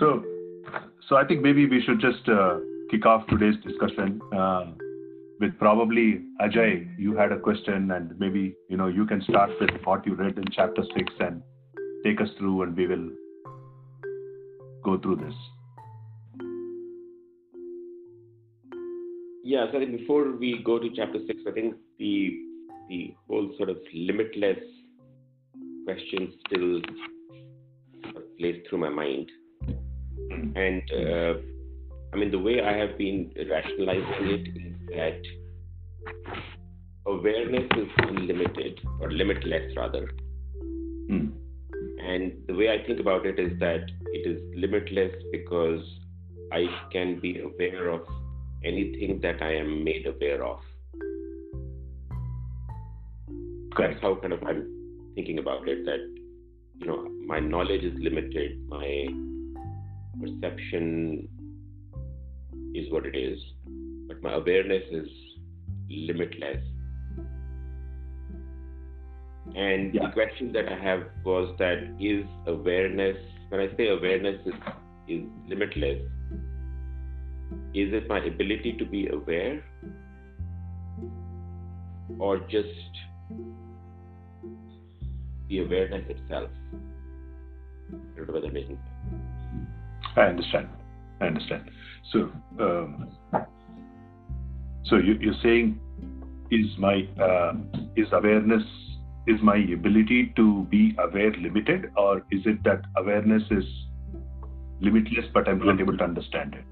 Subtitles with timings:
[0.00, 0.24] So,
[1.08, 2.58] so I think maybe we should just uh,
[2.90, 4.72] kick off today's discussion uh,
[5.38, 6.88] with probably Ajay.
[6.98, 10.38] You had a question, and maybe you know you can start with what you read
[10.38, 11.42] in chapter six and
[12.02, 13.10] take us through, and we will
[14.82, 15.34] go through this.
[19.44, 22.40] Yeah, so I think before we go to chapter six, I think the
[22.88, 24.64] the whole sort of limitless
[25.84, 26.80] question still
[28.38, 29.30] plays through my mind.
[30.30, 31.34] And uh,
[32.12, 35.20] I mean, the way I have been rationalizing it is that
[37.06, 40.08] awareness is unlimited or limitless rather.
[41.08, 41.28] Hmm.
[42.02, 45.82] And the way I think about it is that it is limitless because
[46.52, 48.02] I can be aware of
[48.64, 50.58] anything that I am made aware of.
[53.74, 53.94] Correct.
[53.94, 54.66] That's how kind of I'm
[55.14, 55.84] thinking about it.
[55.84, 56.00] That
[56.78, 59.06] you know, my knowledge is limited, my
[60.20, 61.28] perception
[62.74, 63.38] is what it is,
[64.08, 65.08] but my awareness is
[65.88, 66.62] limitless.
[69.54, 70.06] And Yeah.
[70.06, 73.16] the question that I have was that is awareness,
[73.48, 74.54] when I say awareness is,
[75.08, 76.00] is limitless,
[77.74, 79.64] is it my ability to be aware
[82.18, 83.02] or just
[85.48, 86.50] the awareness itself?
[87.92, 88.78] I don't know whether I'm making.
[90.16, 90.68] I understand.
[91.20, 91.70] I understand.
[92.12, 93.10] So, um,
[94.84, 95.78] so you, you're saying,
[96.50, 97.52] is my uh,
[97.96, 98.62] is awareness
[99.26, 103.64] is my ability to be aware limited, or is it that awareness is
[104.80, 106.64] limitless, but I'm not able to understand it?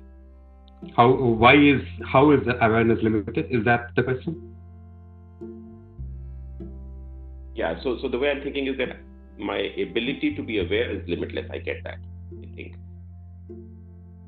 [0.97, 1.13] How?
[1.13, 3.47] Why is how is the awareness limited?
[3.51, 4.55] Is that the question?
[7.55, 8.97] Yeah, so so the way I'm thinking is that
[9.39, 11.47] my ability to be aware is limitless.
[11.53, 12.08] I get that, I think.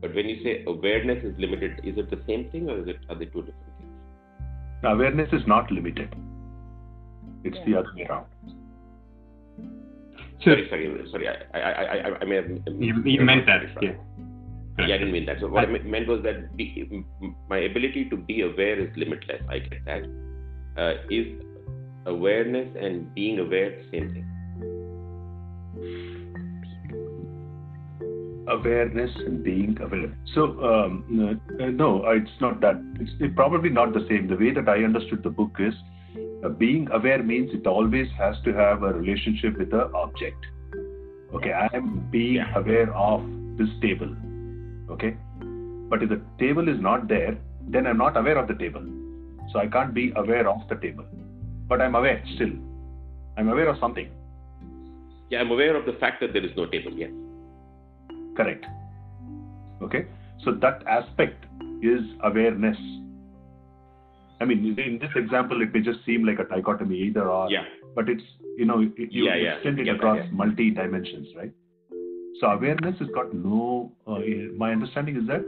[0.00, 2.97] But when you say awareness is limited, is it the same thing or is it
[3.09, 3.93] are they two different things?
[4.84, 6.15] Awareness is not limited.
[7.44, 8.27] It's the other way around.
[10.43, 11.28] So Sorry, sorry, sorry.
[11.28, 13.93] I I I I, I may have you, you meant that, yeah.
[14.78, 15.41] Yeah, I didn't mean that.
[15.41, 16.88] So what I me- meant was that be,
[17.50, 19.43] my ability to be aware is limitless.
[19.49, 20.03] I get that.
[20.78, 21.27] Uh, is
[22.06, 24.27] awareness and being aware the same thing?
[28.50, 30.16] Awareness and being aware.
[30.34, 32.77] So, um, uh, no, it's not that.
[33.00, 34.28] It's probably not the same.
[34.28, 35.75] The way that I understood the book is
[36.44, 40.44] uh, being aware means it always has to have a relationship with the object.
[41.34, 42.59] Okay, I am being Yeah.
[42.59, 43.22] aware of
[43.56, 44.15] this table.
[44.91, 45.17] Okay,
[45.88, 47.37] but if the table is not there,
[47.69, 48.82] then I'm not aware of the table.
[49.53, 51.05] So I can't be aware of the table.
[51.69, 52.50] But I'm aware still.
[53.37, 54.09] I'm aware of something.
[55.31, 56.93] Yeah, I'm aware of the fact that there is no table.
[56.93, 57.11] Yes.
[58.42, 58.66] Correct.
[59.82, 60.06] Okay.
[60.44, 61.44] So that aspect
[61.82, 62.76] is awareness.
[64.40, 67.50] I mean, in this example, it may just seem like a dichotomy, either or.
[67.50, 67.64] Yeah.
[67.94, 68.22] But it's
[68.56, 69.54] you know you you Yeah, yeah.
[69.56, 70.30] extend it that, across yeah.
[70.32, 71.52] multi dimensions, right?
[72.40, 73.92] So awareness has got no.
[74.06, 74.20] Uh,
[74.56, 75.44] my understanding is that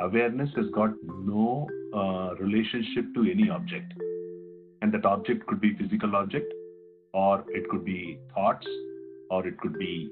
[0.00, 3.94] awareness has got no uh, relationship to any object,
[4.82, 6.52] and that object could be physical object,
[7.14, 8.66] or it could be thoughts,
[9.30, 10.10] or it could be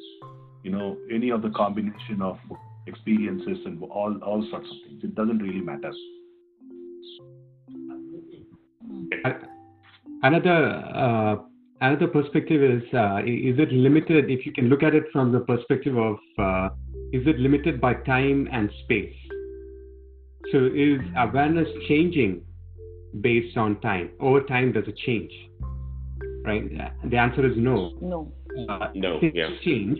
[0.62, 2.38] you know any of the combination of
[2.86, 5.92] experiences and all all sorts of things it doesn't really matter
[10.22, 11.36] Another uh,
[11.80, 14.30] another perspective is uh, is it limited?
[14.30, 16.68] If you can look at it from the perspective of uh,
[17.12, 19.14] is it limited by time and space?
[20.52, 22.42] So is awareness changing
[23.20, 24.10] based on time?
[24.20, 25.32] Over time, does it change?
[26.44, 26.70] Right.
[27.10, 27.92] The answer is no.
[28.00, 28.32] No.
[28.68, 29.48] Uh, No, things yeah.
[29.64, 29.98] change,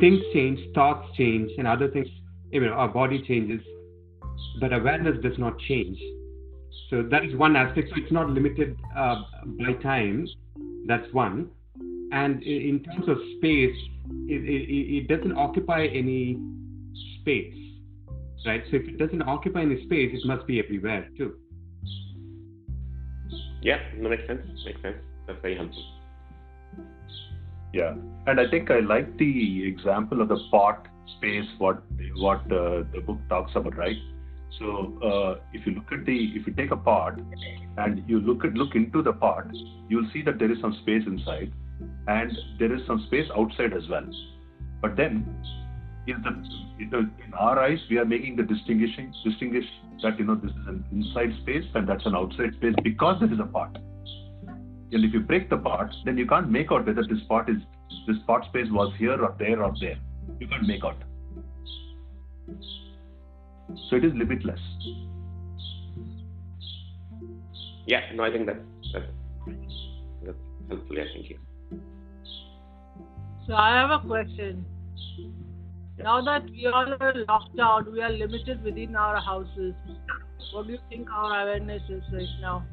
[0.00, 2.08] things change, thoughts change, and other things.
[2.50, 3.60] You know, our body changes,
[4.60, 5.98] but awareness does not change.
[6.88, 7.90] So that is one aspect.
[7.90, 9.22] So it's not limited uh,
[9.58, 10.26] by time.
[10.86, 11.50] That's one.
[12.12, 13.76] And in terms of space,
[14.26, 16.36] it, it, it doesn't occupy any
[17.20, 17.54] space,
[18.44, 18.62] right?
[18.70, 21.36] So if it doesn't occupy any space, it must be everywhere too.
[23.62, 24.40] Yeah, that makes sense.
[24.64, 24.96] Makes sense.
[25.28, 25.99] That's very helpful.
[27.72, 27.94] Yeah.
[28.26, 30.86] And i think i like the example of the pot
[31.16, 31.82] space what
[32.16, 33.96] what uh, the book talks about right?
[34.58, 37.18] So uh, if you look at the if you take a pot
[37.78, 39.46] and you look at look into the pot
[39.88, 41.52] you'll see that there is some space inside
[42.08, 44.08] and there is some space outside as well.
[44.82, 45.26] But then
[46.06, 46.30] in the,
[46.82, 49.64] in in our eyes we are making the distinguishing distinguish
[50.02, 53.32] that you know this is an inside space and that's an outside space because there
[53.32, 53.78] is a pot
[54.92, 57.56] and if you break the pot then you can't make out whether this pot is
[58.06, 59.98] this pot space was here or there or there
[60.38, 60.96] you can't make out
[63.88, 64.60] So it is limitless.
[67.86, 68.58] Yeah, no, I think that's
[68.92, 69.06] that's,
[70.24, 70.36] that's
[70.68, 70.96] helpful.
[70.96, 71.38] Yeah, thank you.
[73.46, 74.64] So I have a question.
[75.98, 79.74] Now that we all are locked out, we are limited within our houses.
[80.52, 82.64] What do you think our awareness is right now?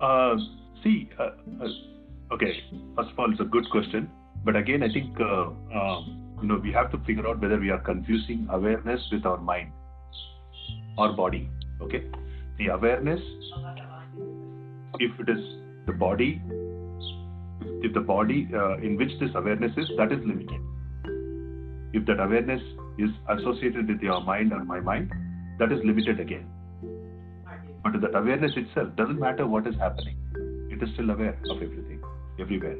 [0.00, 0.36] Uh,
[0.82, 1.30] see, uh,
[1.62, 2.52] uh, okay.
[2.96, 4.10] First of all, it's a good question,
[4.44, 5.46] but again, I think uh,
[5.78, 9.38] um, you know we have to figure out whether we are confusing awareness with our
[9.38, 9.72] mind
[10.98, 11.48] or body.
[11.80, 12.04] Okay,
[12.58, 13.20] the awareness,
[14.98, 15.44] if it is
[15.86, 16.42] the body,
[17.82, 20.60] if the body uh, in which this awareness is, that is limited.
[21.92, 22.60] If that awareness
[22.98, 25.12] is associated with your mind or my mind,
[25.60, 26.46] that is limited again.
[27.84, 30.16] But that awareness itself doesn't matter what is happening.
[30.70, 32.02] It is still aware of everything,
[32.40, 32.76] everywhere.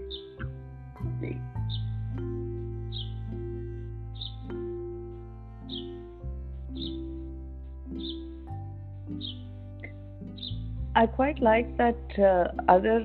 [10.96, 13.00] I quite like that uh, other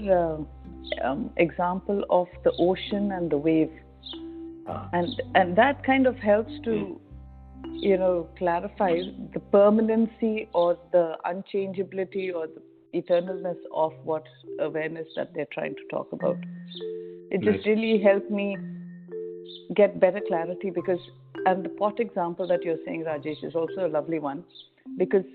[1.03, 3.71] uh, um, example of the ocean and the wave,
[4.67, 4.87] Ah.
[4.93, 7.01] and and that kind of helps to,
[7.81, 8.99] you know, clarify
[9.33, 12.61] the permanency or the unchangeability or the
[12.93, 14.23] eternalness of what
[14.59, 16.37] awareness that they're trying to talk about.
[17.31, 18.57] It just really helped me
[19.75, 20.99] get better clarity because,
[21.45, 24.43] and the pot example that you're saying, Rajesh, is also a lovely one
[24.97, 25.25] because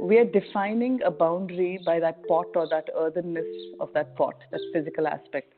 [0.00, 3.46] we are defining a boundary by that pot or that earthenness
[3.80, 5.52] of that pot, that physical aspect.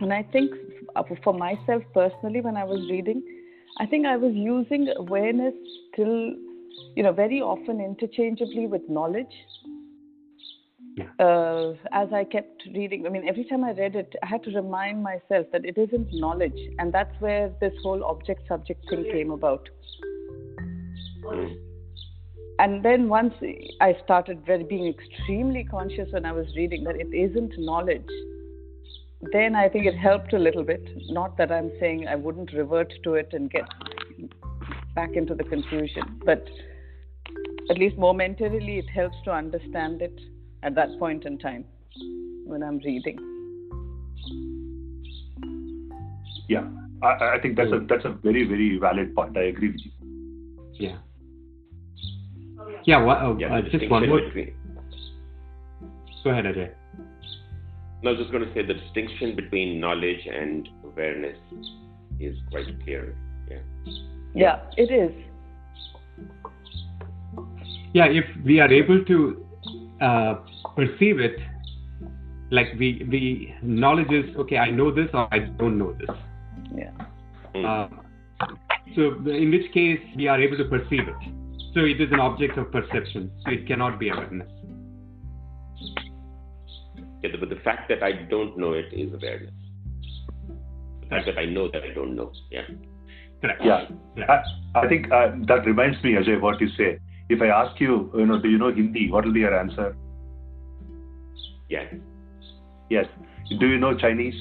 [0.00, 0.52] And I think
[1.24, 3.22] for myself personally, when I was reading,
[3.78, 5.54] I think I was using awareness
[5.94, 6.32] till,
[6.94, 9.34] you know, very often interchangeably with knowledge.
[10.96, 11.04] Yeah.
[11.18, 14.50] Uh, as I kept reading, I mean, every time I read it, I had to
[14.50, 19.68] remind myself that it isn't knowledge, and that's where this whole object-subject thing came about.
[21.22, 21.56] Mm.
[22.58, 23.34] And then once
[23.82, 28.08] I started very, being extremely conscious when I was reading that it isn't knowledge,
[29.32, 30.82] then I think it helped a little bit.
[31.08, 33.64] Not that I'm saying I wouldn't revert to it and get
[34.94, 36.46] back into the confusion, but
[37.70, 40.18] at least momentarily it helps to understand it
[40.62, 41.64] at that point in time
[42.46, 43.18] when I'm reading.
[46.48, 46.68] Yeah,
[47.02, 49.36] I, I think that's a that's a very very valid point.
[49.36, 49.90] I agree with you.
[50.74, 50.98] Yeah.
[52.84, 54.20] Yeah, wha- uh, Yeah, uh, just one distinction more.
[56.24, 56.70] Go ahead, Ajay.
[58.06, 61.36] No, I was just going to say the distinction between knowledge and awareness
[62.20, 63.16] is quite clear.
[63.50, 63.58] Yeah.
[64.32, 65.10] Yeah, it is.
[67.94, 69.44] Yeah, if we are able to
[70.00, 70.34] uh,
[70.76, 71.36] perceive it,
[72.52, 76.16] like we, we knowledge is okay, I know this or I don't know this.
[76.76, 76.92] Yeah.
[77.56, 77.90] Mm.
[77.90, 78.46] Uh,
[78.94, 81.32] so in which case we are able to perceive it.
[81.74, 83.32] So it is an object of perception.
[83.44, 84.48] So it cannot be awareness.
[87.22, 89.54] Yeah, but the fact that I don't know it is awareness.
[91.02, 92.32] The fact that I know that I don't know.
[92.50, 92.62] Yeah.
[93.40, 93.62] Correct.
[93.64, 94.30] Yeah, Correct.
[94.74, 96.98] I, I think uh, that reminds me, Ajay, what you say.
[97.28, 99.10] If I ask you, you know, do you know Hindi?
[99.10, 99.96] What will be your answer?
[101.68, 101.84] Yeah.
[102.90, 103.06] Yes.
[103.58, 104.34] Do you know Chinese?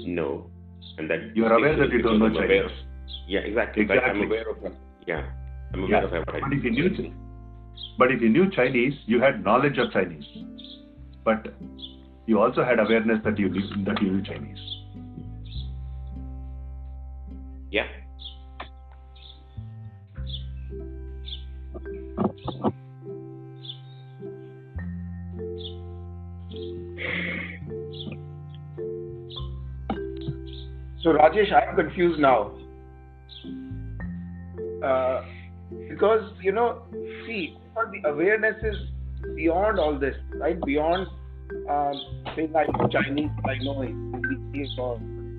[0.00, 0.50] No.
[0.98, 2.64] And that You are aware that you don't know I'm Chinese.
[2.64, 2.70] of-
[3.26, 3.84] yeah, exactly.
[3.84, 4.26] But I'm Exactly.
[4.26, 4.72] aware of
[5.06, 5.30] yeah.
[5.72, 6.04] I'm aware Yeah.
[6.04, 7.12] of what I But if you knew,
[7.98, 10.24] but if you knew Chinese, you had knowledge of Chinese.
[11.28, 11.52] But
[12.24, 14.58] you also had awareness that you knew, that you knew Chinese.
[17.70, 17.86] Yeah.
[31.02, 32.52] So Rajesh, I'm confused now.
[34.82, 35.24] Uh,
[35.90, 36.84] because you know,
[37.26, 38.76] see, the awareness is
[39.36, 40.58] beyond all this, right?
[40.64, 41.06] Beyond
[41.68, 41.94] um,
[42.36, 44.96] I know Chinese, I know Hindi or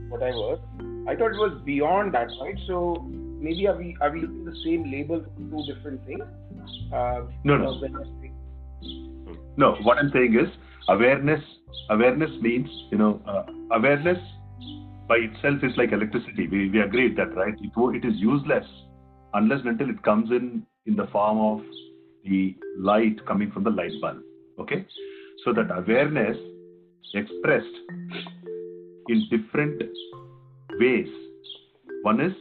[0.09, 0.59] whatever.
[1.07, 2.57] I thought it was beyond that, right?
[2.67, 3.07] So
[3.39, 6.23] maybe are we are we using the same label for two different things?
[6.93, 7.71] Uh, No, no.
[7.71, 10.49] know, when I say- No, what I'm saying is
[10.87, 11.43] awareness.
[11.89, 14.19] Awareness means, you know, uh, awareness
[15.07, 16.47] by itself is like electricity.
[16.47, 17.53] We, we agreed that, right?
[17.59, 18.65] It, it is useless
[19.33, 21.65] unless and until it comes in in the form of
[22.23, 24.21] the light coming from the light bulb.
[24.59, 24.85] Okay,
[25.43, 26.37] so that awareness
[27.13, 27.75] expressed
[29.07, 29.81] in different
[30.79, 31.07] ways.
[32.03, 32.33] One is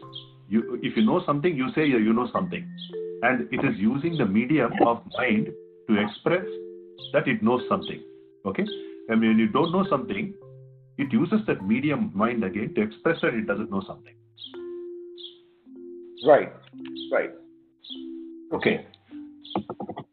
[0.48, 2.66] you, if you know something, you say you know something,
[3.22, 5.48] and it is using the medium of mind
[5.88, 6.46] to express
[7.12, 8.02] that it knows something.
[8.46, 8.64] Okay,
[9.08, 10.34] and when you don't know something,
[10.98, 14.14] it uses that medium mind again to express that it doesn't know something.
[16.26, 16.52] Right.
[17.12, 17.30] Right.
[18.52, 18.86] Okay.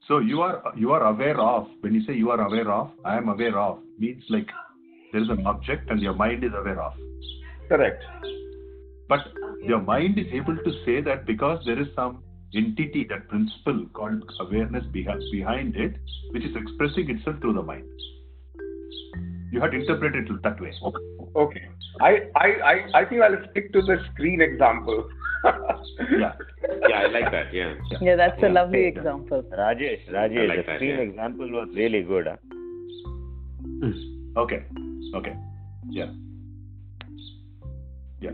[0.08, 3.18] So you are you are aware of when you say you are aware of, I
[3.18, 4.48] am aware of means like
[5.12, 6.94] there is an object and your mind is aware of.
[7.70, 8.04] Correct.
[9.10, 9.20] But
[9.64, 14.24] your mind is able to say that because there is some entity, that principle called
[14.40, 15.96] awareness behind, it,
[16.32, 17.90] which is expressing itself through the mind.
[19.52, 20.74] You have to interpret it that way.
[21.36, 21.68] Okay.
[22.02, 25.10] I, I, I, I think I'll stick to the screen example.
[25.46, 26.34] Yeah.
[26.90, 27.54] Yeah, I like that.
[27.54, 27.75] Yeah.
[28.02, 28.88] Yeah, that's a lovely Yeah.
[28.88, 29.44] example.
[29.52, 31.02] Rajesh, I Rajesh, like the that, screen yeah.
[31.10, 32.28] example was really good.
[32.28, 32.38] Huh?
[33.82, 34.38] Hmm.
[34.38, 34.64] Okay.
[35.14, 35.36] Okay.
[35.90, 36.12] Yeah.
[38.20, 38.32] Yeah.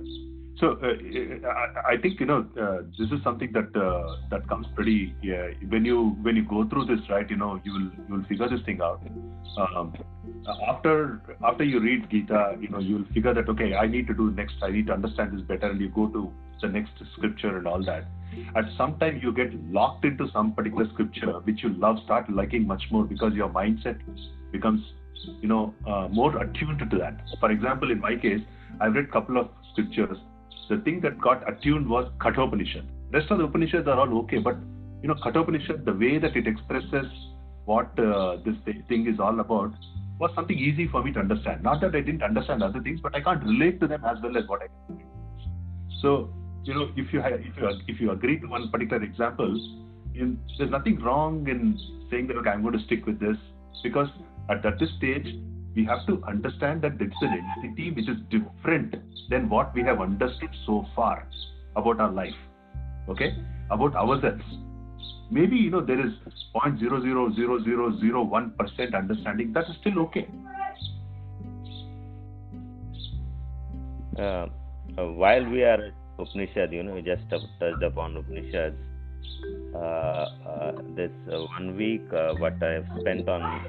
[0.61, 1.49] So uh,
[1.89, 5.15] I, think you know uh, this is something that uh, that comes pretty
[5.69, 8.47] when you when you go through this right you know you will you will figure
[8.47, 9.01] this thing out.
[9.57, 9.91] Um,
[10.69, 14.13] after after you read Gita you know you will figure that okay I need to
[14.13, 17.57] do next I need to understand this better and you go to the next scripture
[17.57, 18.05] and all that.
[18.55, 22.67] At some time you get locked into some particular scripture which you love start liking
[22.67, 23.99] much more because your mindset
[24.51, 24.83] becomes
[25.39, 27.19] you know uh, more attuned to that.
[27.39, 28.41] For example, in my case,
[28.79, 30.19] I've read couple of scriptures.
[30.69, 32.85] The thing that got attuned was Kathopanishad.
[33.11, 34.55] Rest of the Upanishads are all okay, but
[35.01, 37.05] you know Kathopanishad, the way that it expresses
[37.65, 38.55] what uh, this
[38.87, 39.73] thing is all about,
[40.19, 41.63] was something easy for me to understand.
[41.63, 44.37] Not that I didn't understand other things, but I can't relate to them as well
[44.37, 45.03] as what I can.
[46.01, 49.49] So you know, if you if you if you agree to one particular example,
[50.15, 51.77] in, there's nothing wrong in
[52.09, 53.37] saying that okay, I'm going to stick with this
[53.83, 54.07] because
[54.49, 55.35] at that stage
[55.75, 58.95] we have to understand that it's an entity which is different
[59.29, 61.27] than what we have understood so far
[61.75, 62.35] about our life
[63.09, 63.35] okay?
[63.69, 64.43] About ourselves.
[65.29, 66.11] Maybe you know there is
[66.55, 69.53] 0.00001% understanding.
[69.53, 70.27] That is still okay.
[74.17, 74.47] Uh,
[74.97, 77.45] uh, while we are at Upanishad, you know, we just touched
[77.83, 78.75] upon Upanishads.
[79.73, 83.63] Uh, uh, this one week, uh, what I have spent on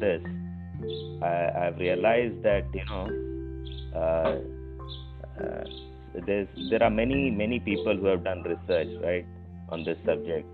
[0.00, 0.22] this,
[1.22, 3.08] I, I've realized that you know,
[3.94, 4.38] uh,
[5.42, 5.64] uh,
[6.26, 9.26] there's there are many many people who have done research right
[9.70, 10.46] on this subject.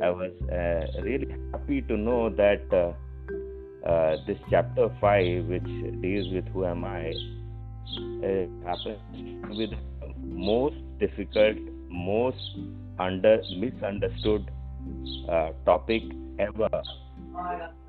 [0.00, 5.66] I was uh, really happy to know that uh, uh, this chapter five, which
[6.00, 7.12] deals with who am I,
[8.24, 9.00] uh, happens
[9.56, 9.70] with
[10.20, 11.56] most difficult,
[11.88, 12.38] most
[12.98, 14.50] under misunderstood
[15.64, 16.02] topic
[16.38, 16.68] ever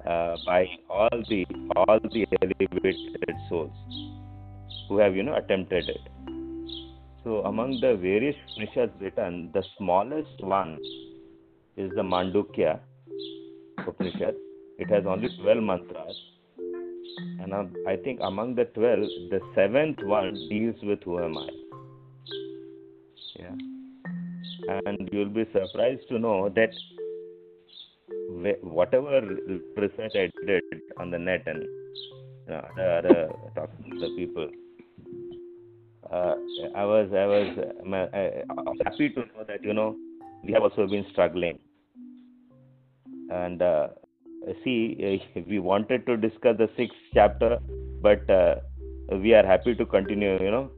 [0.05, 1.45] uh, by all the
[1.75, 3.71] all the elevated souls
[4.87, 6.01] who have you know attempted it.
[7.23, 10.77] So among the various Upanishads written, the smallest one
[11.77, 12.79] is the Mandukya
[13.87, 14.35] Upanishad.
[14.77, 16.19] It has only 12 mantras.
[17.39, 21.49] And um, I think among the 12, the seventh one deals with who am I.
[23.39, 24.79] Yeah.
[24.85, 26.71] And you'll be surprised to know that
[28.61, 29.21] whatever
[29.77, 30.63] research I did
[30.97, 34.49] on the net and you know, other, talking to the people,
[36.11, 36.35] uh,
[36.75, 39.95] I was I was uh, I, I was happy to know that you know
[40.43, 41.59] we have also been struggling.
[43.29, 43.87] And uh,
[44.63, 47.59] see, we wanted to discuss the sixth chapter,
[48.01, 48.55] but uh,
[49.11, 50.41] we are happy to continue.
[50.43, 50.71] You know,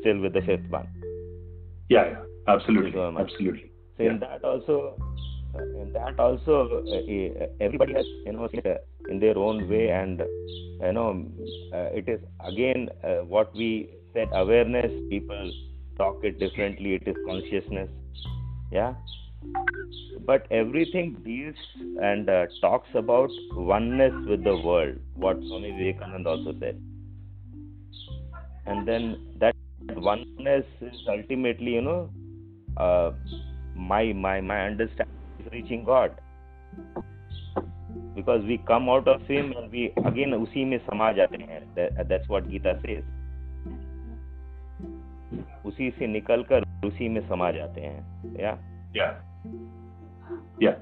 [0.00, 0.88] still with the fifth one.
[1.88, 4.96] yeah, yeah absolutely So absolutely So in that also,
[5.54, 8.76] in that also, uh, uh, everybody has you know uh,
[9.08, 11.24] in their own way, and you know,
[11.72, 14.90] uh, it is again uh, what we said awareness.
[15.10, 15.52] People
[15.96, 16.94] talk it differently.
[16.94, 17.90] It is consciousness,
[18.70, 18.94] yeah.
[20.26, 21.54] But everything deals
[22.02, 24.96] and uh, talks about oneness with the world.
[25.14, 26.80] What Swami Vivekananda also said,
[28.66, 29.54] and then that
[29.96, 32.10] oneness is ultimately, you know,
[32.76, 33.12] uh,
[33.76, 35.15] my my my understanding
[35.52, 36.16] reaching God
[38.16, 42.08] because we come out of Him and we again उसी में समा जाते हैं That-
[42.12, 43.04] that's what Gita says
[45.66, 48.58] उसी से निकल कर उसी में समा जाते हैं yeah
[48.94, 49.14] yeah
[50.60, 50.76] yeah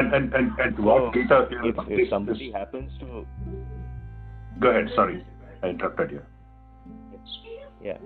[0.00, 3.26] and and and, and what So, Gita if, this- if somebody happens to
[4.64, 5.24] go ahead sorry
[5.62, 6.22] I interrupted you
[7.82, 7.98] yeah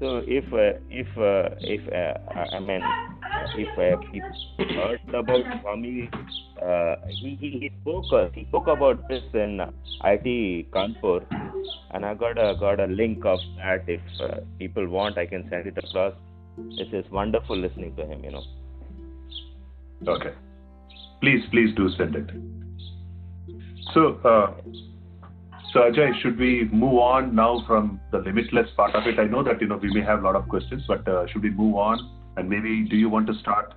[0.00, 2.82] so if uh, if uh, if uh, I mean
[3.56, 6.10] if uh, people heard about Swami
[6.62, 9.60] uh, he, he he spoke uh, he spoke about this in
[10.04, 11.24] IT Kanpur
[11.92, 15.48] and I got a got a link of that if uh, people want I can
[15.50, 16.14] send it across
[16.78, 18.44] this is wonderful listening to him you know
[20.06, 20.32] Okay.
[21.20, 22.30] Please, please do send it.
[23.94, 24.95] So, uh, so
[25.80, 29.18] Ajay, should we move on now from the limitless part of it?
[29.18, 31.42] I know that you know we may have a lot of questions, but uh, should
[31.42, 31.98] we move on?
[32.36, 33.72] And maybe do you want to start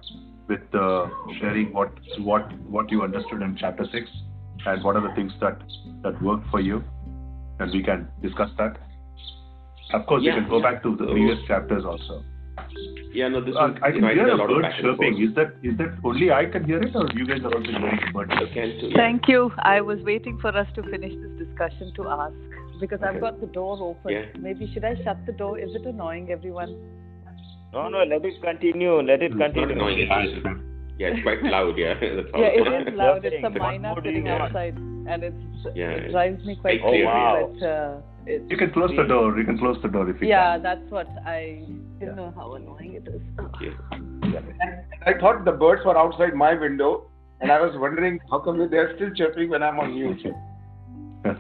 [0.48, 1.08] with uh,
[1.40, 4.10] sharing what what what you understood in chapter six,
[4.66, 5.60] and what are the things that
[6.04, 6.84] that worked for you,
[7.60, 8.78] and we can discuss that.
[9.94, 12.24] Of course, you can go back to the previous chapters also.
[13.14, 15.22] Yeah, no, this Uh, was, I can hear a a lot of bird chirping.
[15.22, 18.00] Is that is that only I can hear it, or you guys are also hearing
[18.06, 18.54] the bird chirping?
[18.54, 18.92] can too.
[18.96, 19.52] Thank you.
[19.60, 22.36] I was waiting for us to finish this discussion to ask
[22.80, 24.12] because I've got the door open.
[24.14, 24.26] Yeah.
[24.40, 25.58] Maybe should I shut the door?
[25.60, 26.76] Is it annoying everyone?
[27.74, 29.02] No, no, let it continue.
[29.02, 29.76] Let it It's not continue.
[29.76, 30.08] annoying.
[30.08, 30.54] Yeah,
[31.00, 31.78] Yeah, it's quite loud.
[31.78, 32.30] Yeah, That's.
[32.36, 33.26] Yeah, it is loud.
[33.26, 37.04] It's a What minor sitting you outside, and it's Yeah, it drives me quite very
[37.04, 37.04] crazy.
[37.04, 37.52] Oh, wow.
[37.60, 38.02] But uh,
[38.50, 39.38] You can close the door.
[39.38, 40.64] You can close the door if you yeah, can.
[40.64, 41.64] that's what I
[42.00, 43.22] didn't know how annoying it is.
[43.62, 44.40] Yeah.
[45.06, 47.10] I thought the birds were outside my window,
[47.42, 50.26] and I was wondering how come they're still chirping when I'm on mute.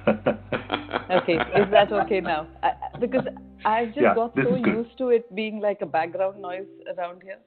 [1.12, 2.48] Okay, is that okay now?
[2.62, 3.25] I, I- because
[3.66, 7.39] I've just Yeah, got so used to it being like a background noise around here.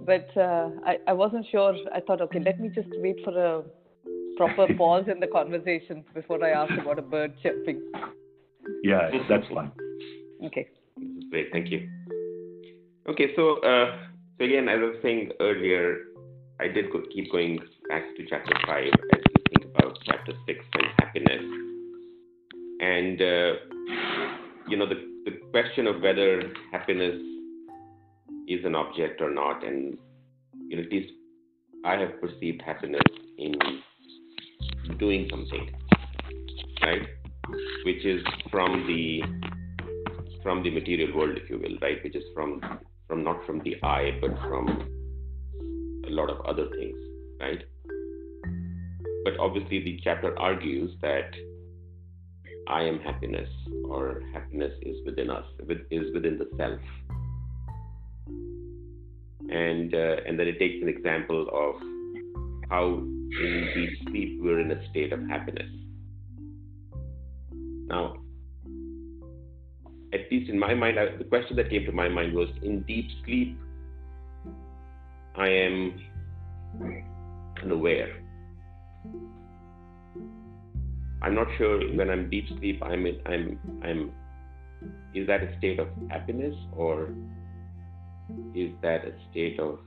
[0.00, 1.74] But uh, I, I wasn't sure.
[1.94, 3.62] I thought, okay, let me just wait for a
[4.38, 7.82] proper pause in the conversation before I ask about a bird chirping.
[8.82, 9.72] yeah, that's fine.
[10.44, 10.68] Okay.
[10.96, 11.48] This is great.
[11.52, 11.90] Thank you.
[13.08, 13.98] Okay, so uh,
[14.36, 16.06] so again, as I was saying earlier,
[16.58, 20.64] I did go, keep going back to chapter five as we think about chapter six
[20.74, 21.42] and happiness,
[22.80, 23.52] and uh,
[24.68, 27.14] you know the the question of whether happiness
[28.48, 29.96] is an object or not, and
[30.66, 31.12] you know at least
[31.84, 33.04] I have perceived happiness
[33.38, 33.54] in
[34.98, 35.70] doing something,
[36.82, 37.06] right,
[37.84, 38.20] which is
[38.50, 39.22] from the
[40.42, 42.02] from the material world, if you will, right?
[42.02, 42.60] Which is from
[43.06, 44.68] from not from the eye, but from
[46.06, 46.98] a lot of other things,
[47.40, 47.62] right?
[49.24, 51.34] But obviously, the chapter argues that
[52.68, 53.48] I am happiness,
[53.84, 55.44] or happiness is within us,
[55.90, 56.80] is within the self,
[59.50, 61.80] and uh, and then it takes an example of
[62.70, 65.70] how in deep sleep we're in a state of happiness.
[67.88, 68.16] Now,
[70.16, 72.82] at least in my mind, I, the question that came to my mind was in
[72.82, 73.58] deep sleep,
[75.36, 76.00] I am
[77.62, 78.22] unaware.
[81.22, 84.12] I'm not sure when I'm deep sleep, I'm in, I'm I'm
[85.14, 87.08] is that a state of happiness or
[88.54, 89.78] is that a state of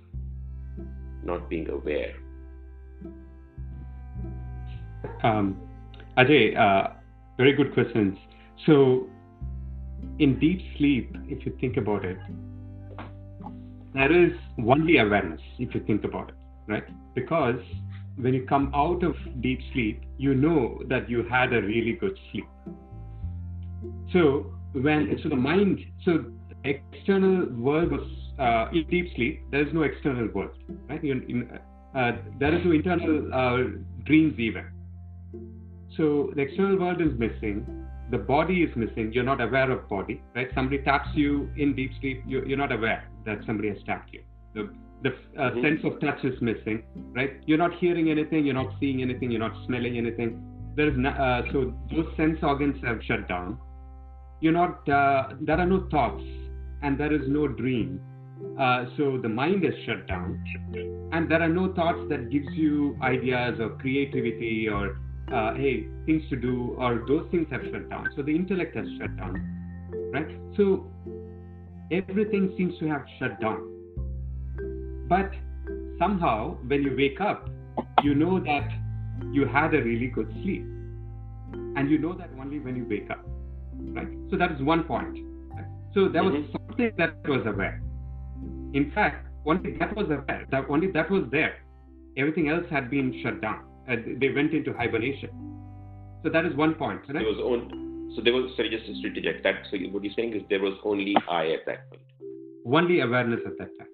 [1.23, 2.13] not being aware?
[5.23, 5.57] Um,
[6.17, 6.93] Ajay, uh,
[7.37, 8.17] very good questions.
[8.65, 9.07] So,
[10.19, 12.17] in deep sleep, if you think about it,
[13.93, 14.33] there is
[14.67, 16.35] only awareness, if you think about it,
[16.67, 16.83] right?
[17.15, 17.59] Because
[18.17, 22.17] when you come out of deep sleep, you know that you had a really good
[22.31, 22.45] sleep.
[24.13, 26.25] So, when so the mind, so
[26.63, 28.07] external world was
[28.39, 29.41] uh, in deep sleep.
[29.51, 30.51] There is no external world,
[30.87, 31.03] right?
[31.03, 31.59] In, in,
[31.95, 34.65] uh, there is no internal uh, dreams even.
[35.97, 37.65] So the external world is missing.
[38.11, 39.11] The body is missing.
[39.13, 40.47] You're not aware of body, right?
[40.55, 42.23] Somebody taps you in deep sleep.
[42.25, 44.23] You're, you're not aware that somebody has tapped you.
[44.55, 44.69] The,
[45.03, 45.61] the uh, Mhm.
[45.61, 46.83] sense of touch is missing,
[47.15, 47.33] right?
[47.45, 48.45] You're not hearing anything.
[48.45, 49.31] You're not seeing anything.
[49.31, 50.41] You're not smelling anything.
[50.75, 53.57] There is no, uh, so those sense organs have shut down.
[54.41, 54.87] You're not.
[54.89, 56.23] Uh, there are no thoughts,
[56.81, 58.01] and there is no dream.
[58.57, 60.41] Uh, so the mind is shut down,
[61.11, 64.97] and there are no thoughts that gives you ideas or creativity or
[65.33, 68.09] uh, hey things to do or those things have shut down.
[68.15, 69.35] So the intellect has shut down,
[70.13, 70.27] right?
[70.57, 70.91] So
[71.91, 73.65] everything seems to have shut down.
[75.07, 75.31] But
[75.99, 77.49] somehow when you wake up,
[78.03, 78.69] you know that
[79.31, 80.63] you had a really good sleep,
[81.75, 83.25] and you know that only when you wake up,
[83.93, 84.07] right?
[84.29, 85.17] So that is one point.
[85.53, 85.65] Right?
[85.93, 86.51] So there was Mhm.
[86.51, 87.81] something that was aware.
[88.73, 90.45] In fact, only that was aware.
[90.51, 91.55] That only that was there.
[92.17, 93.68] Everything else had been shut down.
[93.89, 95.29] Uh, they went into hibernation.
[96.23, 97.01] So that is one point.
[97.07, 97.13] Right?
[97.13, 100.33] There was on, so there was sorry just to interject that so what you're saying
[100.33, 102.01] is there was only I at that point.
[102.65, 103.87] only awareness at that time,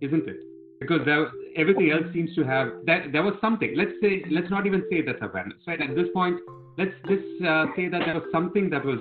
[0.00, 0.36] isn't it?
[0.80, 3.74] Because there, everything else seems to have that there was something.
[3.76, 5.80] Let's say, let's not even say that's awareness, right?
[5.80, 6.38] At this point,
[6.78, 9.00] let's just uh, say that there was something that was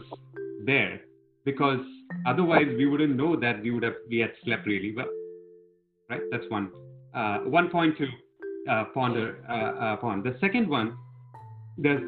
[0.66, 1.00] there,
[1.46, 1.80] because
[2.26, 5.08] otherwise we wouldn't know that we would have we had slept really well,
[6.10, 6.22] right?
[6.32, 6.72] That's one
[7.14, 8.08] uh, one point to
[8.70, 10.24] uh, ponder uh, upon.
[10.24, 10.96] The second one,
[11.78, 12.04] there's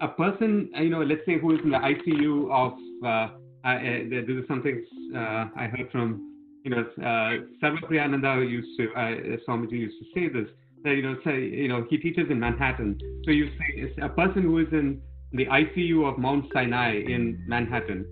[0.00, 2.72] a person, uh, you know, let's say who is in the ICU of.
[3.04, 3.80] Uh, I, uh,
[4.10, 6.32] this is something uh, I heard from
[6.62, 10.48] you know, uh, Sarvapriyananda used to, uh, Swamiji used to say this,
[10.82, 12.98] that, you know, say, you know, he teaches in Manhattan.
[13.24, 15.00] So you say it's a person who is in
[15.32, 18.04] the ICU of Mount Sinai in Manhattan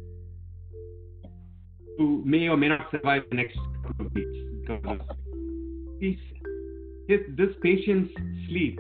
[1.99, 5.01] who may or may not survive the next couple of weeks because
[7.09, 8.12] his, this patient's
[8.49, 8.79] sleep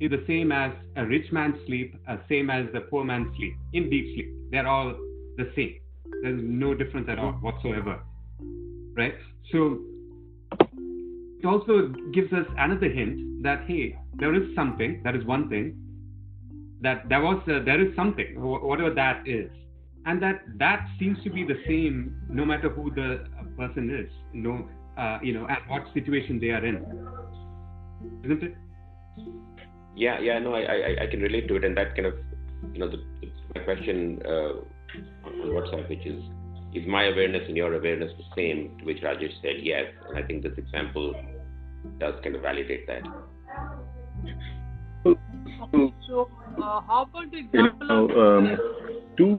[0.00, 3.54] is the same as a rich man's sleep, uh, same as the poor man's sleep
[3.72, 4.34] in deep sleep.
[4.50, 4.94] They're all
[5.36, 5.76] the same.
[6.22, 8.00] There's no difference at all whatsoever.
[8.96, 9.14] Right?
[9.52, 9.80] So
[11.44, 15.76] it also gives us another hint that hey, there is something, that is one thing,
[16.80, 19.50] that there was uh, there is something, whatever that is,
[20.06, 23.26] and that that seems to be the same no matter who the
[23.58, 26.76] person is, no, uh, you know, and what situation they are in,
[28.24, 28.56] isn't it?
[29.96, 32.14] Yeah, yeah, no, I, I, I can relate to it, and that kind of,
[32.72, 34.54] you know, the, the my question uh,
[35.26, 36.22] on WhatsApp, which is,
[36.74, 38.76] is my awareness and your awareness the same?
[38.78, 41.14] To which Rajesh said yes, and I think this example
[41.98, 43.02] does kind of validate that.
[45.04, 46.28] So,
[46.58, 48.56] uh, how about the example you know, of um,
[49.16, 49.38] two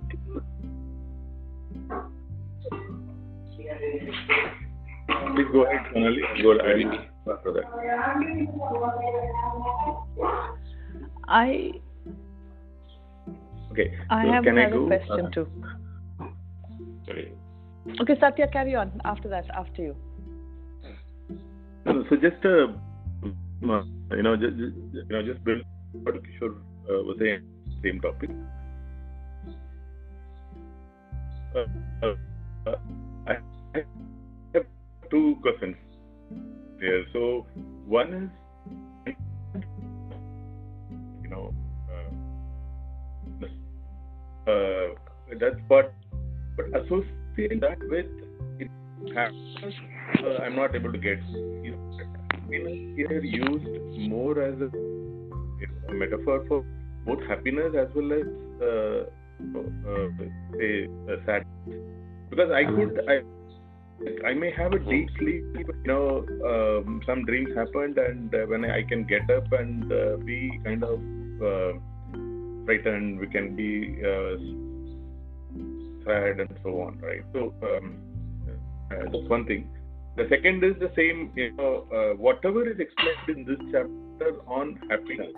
[5.36, 6.22] Please go ahead, Sonali.
[6.42, 6.80] Go ahead
[7.30, 7.66] after that.
[11.28, 11.72] I
[13.72, 13.92] Okay.
[14.10, 14.88] I so have can I another go?
[14.88, 15.48] question Uh, too.
[17.06, 17.34] Sorry.
[18.02, 19.02] Okay, Satya, carry on.
[19.04, 19.96] After that, after you.
[21.86, 22.68] So, so just uh,
[23.70, 23.84] uh,
[24.16, 25.62] you know, just, just you know, just build
[26.04, 26.56] what Kishore
[26.90, 27.42] uh, was saying,
[27.84, 28.30] same topic.
[31.56, 31.66] Uh,
[32.04, 32.16] uh,
[32.68, 32.76] uh,
[33.28, 33.34] I
[33.74, 33.84] have
[35.10, 35.76] two questions
[36.80, 37.06] here.
[37.14, 37.46] So
[37.88, 38.32] one
[39.08, 39.16] is,
[41.24, 41.54] you know,
[44.48, 44.88] uh, uh,
[45.40, 45.94] that's what,
[46.58, 48.06] but associating that with
[48.60, 48.70] it
[49.14, 49.74] happens,
[50.24, 51.20] uh, I'm not able to get.
[52.30, 56.64] Happiness here used more as a, you know, a metaphor for
[57.06, 58.28] both happiness as well as
[58.62, 59.06] uh,
[59.58, 60.08] uh,
[60.58, 61.48] say uh, sadness?
[62.30, 63.22] Because I could I.
[64.26, 68.66] I may have a deep sleep, you know, um, some dreams happened, and uh, when
[68.66, 71.00] I can get up and uh, be kind of
[71.42, 71.80] uh,
[72.66, 74.36] frightened, we can be uh,
[76.06, 77.24] sad and so on, right?
[77.34, 77.98] So um,
[78.92, 79.70] uh, that's one thing.
[80.18, 84.80] The second is the same, you know, uh, whatever is explained in this chapter on
[84.90, 85.34] happiness.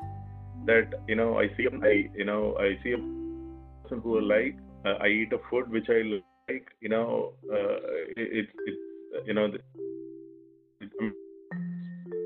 [0.65, 2.97] That you know, I see, I you know, I see a
[3.83, 4.57] person who I like.
[4.85, 6.67] Uh, I eat a food which I like.
[6.79, 7.77] You know, uh,
[8.15, 8.75] it, it,
[9.25, 9.51] you know,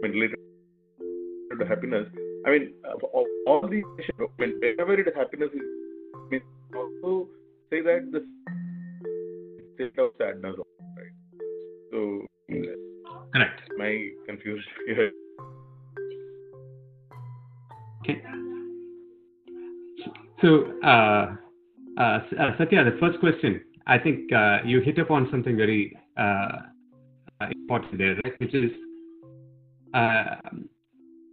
[0.02, 0.38] related
[1.60, 2.08] to happiness.
[2.46, 2.74] I mean,
[3.14, 3.84] all, all these
[4.38, 6.44] whenever it is happiness, it means
[6.76, 7.28] also
[7.70, 8.26] say that the
[9.76, 10.56] state of sadness,
[10.98, 11.14] right?
[11.92, 12.26] So
[13.34, 13.62] Correct.
[13.78, 15.12] my confusion here.
[18.04, 18.22] Okay.
[20.42, 21.36] So, uh,
[22.00, 26.50] uh, uh, Satya, the first question, I think uh, you hit upon something very uh,
[27.52, 28.40] important there, right?
[28.40, 28.72] Which is,
[29.94, 30.36] uh,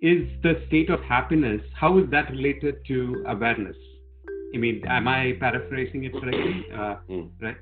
[0.00, 3.76] is the state of happiness, how is that related to awareness?
[4.54, 6.64] I mean, am I paraphrasing it correctly?
[6.72, 7.30] Uh, Mm.
[7.40, 7.56] Right?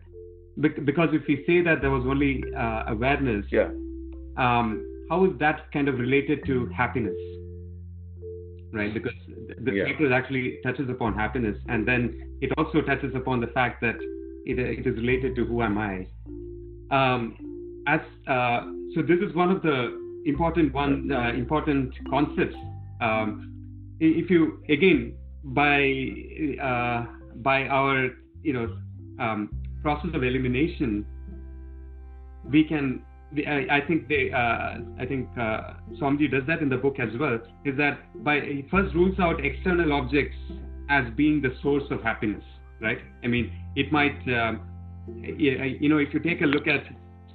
[0.58, 3.68] Bec- because if we say that there was only uh, awareness, Yeah.
[4.36, 7.16] um, how is that kind of related to happiness?
[8.72, 9.84] Right, because th- the Yeah.
[9.88, 13.96] chapter actually touches upon happiness, and then it also touches upon the fact that
[14.46, 16.06] it, it is related to who am I.
[16.90, 18.60] Um, as uh,
[18.94, 22.56] so, this is one of the important one uh, important concepts.
[23.00, 23.52] Um,
[24.00, 25.80] if you again by
[26.62, 27.06] uh,
[27.42, 28.10] by our
[28.42, 28.76] you know
[29.18, 29.50] um,
[29.82, 31.04] process of elimination,
[32.44, 33.02] we can.
[33.36, 34.30] I, I think they.
[34.32, 37.38] Uh, I think uh, Swamiji does that in the book as well.
[37.64, 40.36] Is that by he first rules out external objects
[40.88, 42.44] as being the source of happiness,
[42.80, 42.98] right?
[43.24, 44.18] I mean, it might.
[44.28, 44.60] Um,
[45.22, 46.82] you know, if you take a look at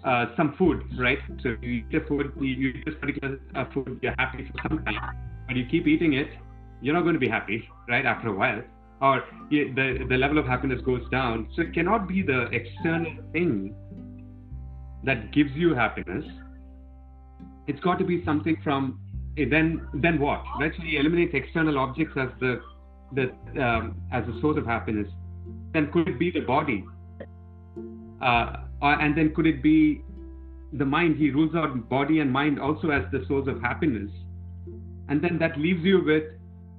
[0.03, 1.19] uh, some food, right?
[1.41, 4.83] So you eat a food, you eat this particular uh, food, you're happy for some
[4.83, 6.27] time, but you keep eating it,
[6.81, 8.05] you're not going to be happy, right?
[8.05, 8.61] After a while,
[9.01, 11.49] or the the level of happiness goes down.
[11.55, 13.75] So it cannot be the external thing
[15.03, 16.25] that gives you happiness.
[17.67, 18.99] It's got to be something from
[19.37, 20.43] eh, then then what?
[20.59, 20.71] Right?
[20.75, 22.61] So he eliminates external objects as the
[23.13, 25.07] the um, as the source of happiness.
[25.73, 26.85] Then could it be the body?
[28.21, 30.03] Uh, and then could it be
[30.73, 31.17] the mind?
[31.17, 34.11] He rules out body and mind also as the source of happiness.
[35.09, 36.23] And then that leaves you with,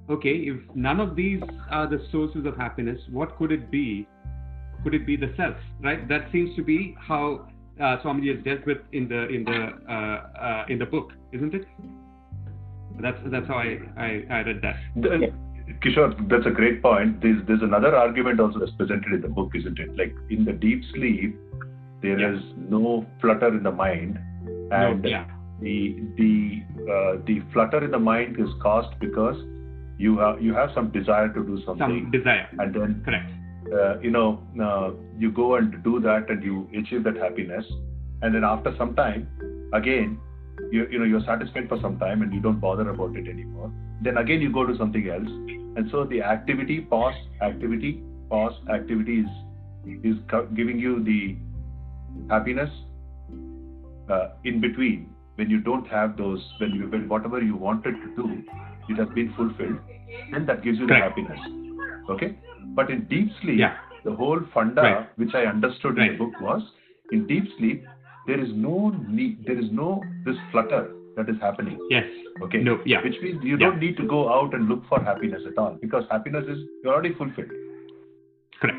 [0.09, 4.07] okay, if none of these are the sources of happiness, what could it be?
[4.83, 5.55] Could it be the self?
[5.81, 6.07] Right?
[6.07, 7.47] That seems to be how
[7.79, 11.53] uh, Swamiji has dealt with in the in the uh, uh, in the book, isn't
[11.53, 11.65] it?
[13.01, 14.75] That's that's how I I, I read that.
[14.95, 15.33] The-
[15.81, 17.21] Kishore, that's a great point.
[17.21, 19.95] There's, there's another argument also that's presented in the book, isn't it?
[19.97, 21.35] Like in the deep sleep,
[22.01, 22.33] there Yeah.
[22.35, 24.19] is no flutter in the mind,
[24.71, 25.25] and No, yeah.
[25.61, 26.61] the the
[26.93, 29.37] uh, the flutter in the mind is caused because
[29.97, 31.79] you have you have some desire to do something.
[32.03, 32.47] Some desire.
[32.59, 33.31] and then Correct.
[33.73, 37.65] uh, you know uh, you go and do that, and you achieve that happiness,
[38.21, 39.27] and then after some time,
[39.73, 40.19] again,
[40.71, 43.71] you you know you're satisfied for some time, and you don't bother about it anymore.
[44.01, 45.29] Then again, you go to something else,
[45.75, 49.29] and so the activity pause, activity pause, activity is
[50.03, 50.17] is
[50.55, 51.35] giving you the
[52.29, 52.69] happiness
[54.09, 55.09] uh, in between.
[55.35, 58.43] When you don't have those when you when whatever you wanted to do
[58.89, 59.79] it has been fulfilled
[60.31, 61.39] then that gives you the happiness.
[62.09, 62.37] Okay?
[62.75, 63.75] But in deep sleep Yeah.
[64.05, 65.07] the whole funda Right.
[65.15, 66.61] which i understood in the book was
[67.11, 67.83] in deep sleep
[68.27, 69.89] there is no need there is no
[70.25, 70.81] this flutter
[71.17, 72.05] that is happening Yes.
[72.41, 72.79] okay No.
[72.85, 73.03] Yeah.
[73.03, 73.69] which means you Yeah.
[73.69, 76.93] don't need to go out and look for happiness at all because happiness is you're
[76.93, 77.51] already fulfilled
[78.61, 78.77] Correct.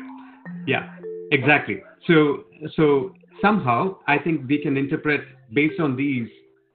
[0.67, 0.89] Yeah.
[1.31, 1.81] Exactly.
[2.07, 2.45] So
[2.75, 5.21] so somehow I think we can interpret
[5.53, 6.27] based on these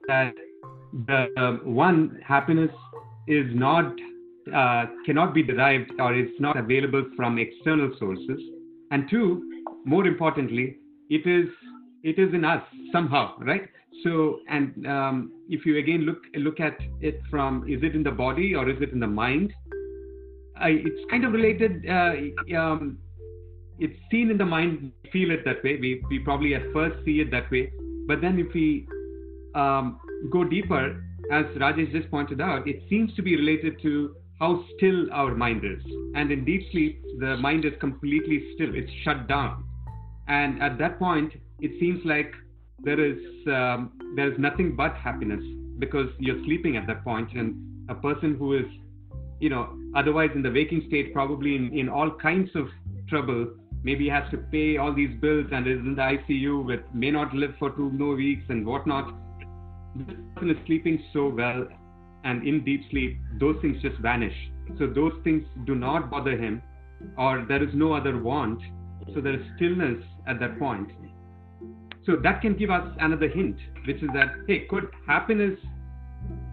[0.07, 0.33] that
[1.07, 2.71] the um, one happiness
[3.27, 3.93] is not
[4.53, 8.39] uh, cannot be derived or is not available from external sources,
[8.91, 10.77] and two, more importantly,
[11.09, 11.47] it is
[12.03, 13.69] it is in us somehow, right?
[14.03, 18.11] So and um, if you again look look at it from is it in the
[18.11, 19.53] body or is it in the mind?
[20.55, 21.85] I, it's kind of related.
[21.89, 22.13] Uh,
[22.57, 22.97] um,
[23.79, 25.77] it's seen in the mind, feel it that way.
[25.81, 27.71] We, we probably at first see it that way.
[28.07, 28.87] But then if we
[29.55, 29.99] um,
[30.31, 35.11] go deeper, as Rajesh just pointed out, it seems to be related to how still
[35.11, 35.83] our mind is.
[36.15, 39.63] And in deep sleep, the mind is completely still, it's shut down.
[40.27, 42.33] And at that point, it seems like
[42.83, 45.43] there is um, there is nothing but happiness
[45.79, 47.55] because you're sleeping at that point, and
[47.89, 48.65] a person who is
[49.41, 52.67] you know, otherwise in the waking state, probably in, in all kinds of
[53.09, 53.47] trouble,
[53.83, 57.33] maybe has to pay all these bills and is in the ICU with may not
[57.33, 59.11] live for two more weeks and whatnot.
[59.95, 61.67] This person is sleeping so well
[62.23, 64.35] and in deep sleep, those things just vanish.
[64.77, 66.61] So those things do not bother him,
[67.17, 68.61] or there is no other want.
[69.15, 70.91] So there is stillness at that point.
[72.05, 75.57] So that can give us another hint, which is that, hey, could happiness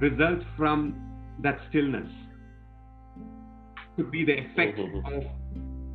[0.00, 0.94] result from
[1.42, 2.08] that stillness?
[3.96, 5.16] Could be the effect Mhm.
[5.16, 5.24] of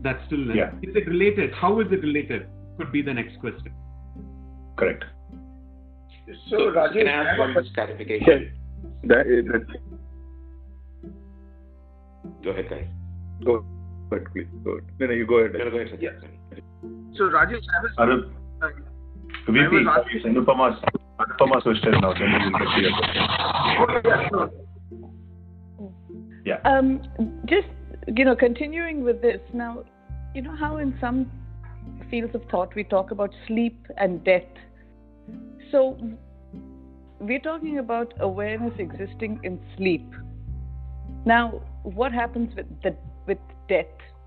[0.04, 0.56] that stillness.
[0.58, 0.72] Yeah.
[0.82, 1.54] Is it related?
[1.54, 2.48] How is it related?
[2.78, 3.72] Could be the next question.
[4.76, 5.04] correct
[6.50, 7.74] So, can Rajesh, I I ask have one question.
[7.76, 8.52] clarification?
[9.04, 9.72] That, that's
[12.44, 12.88] Go ahead, guys.
[13.46, 13.63] go
[14.12, 14.48] ahead, please.
[14.63, 14.84] Go ahead.
[15.00, 15.54] No, no, you go ahead.
[15.54, 16.02] No, no, go ahead.
[16.02, 16.12] Yeah.
[17.18, 17.92] So, Rajesh, I was.
[18.00, 18.70] Anup, uh,
[19.47, 20.82] VP, I was asking- Anupama's,
[21.19, 22.13] Anupama's question now.
[22.13, 23.23] Can you get to your question?
[23.29, 24.51] Oh, yeah, sure.
[26.45, 26.60] Yeah.
[26.65, 27.01] Um,
[27.45, 27.67] just
[28.08, 29.84] you know, continuing with this now,
[30.34, 31.32] you know how in some
[32.10, 34.43] fields of thought we talk about sleep and death.
[35.71, 35.97] So
[37.19, 40.08] we're talking about awareness existing in sleep.
[41.25, 43.86] Now, what happens with the with death?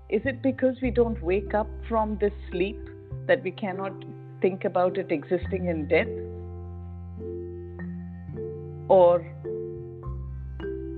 [0.09, 2.79] Is it because we don't wake up from this sleep
[3.27, 3.93] that we cannot
[4.41, 6.07] think about it existing in death?
[8.89, 9.25] Or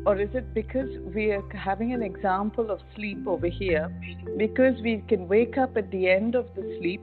[0.06, 3.90] or is it because we are having an example of sleep over here
[4.38, 7.02] because we can wake up at the end of the sleep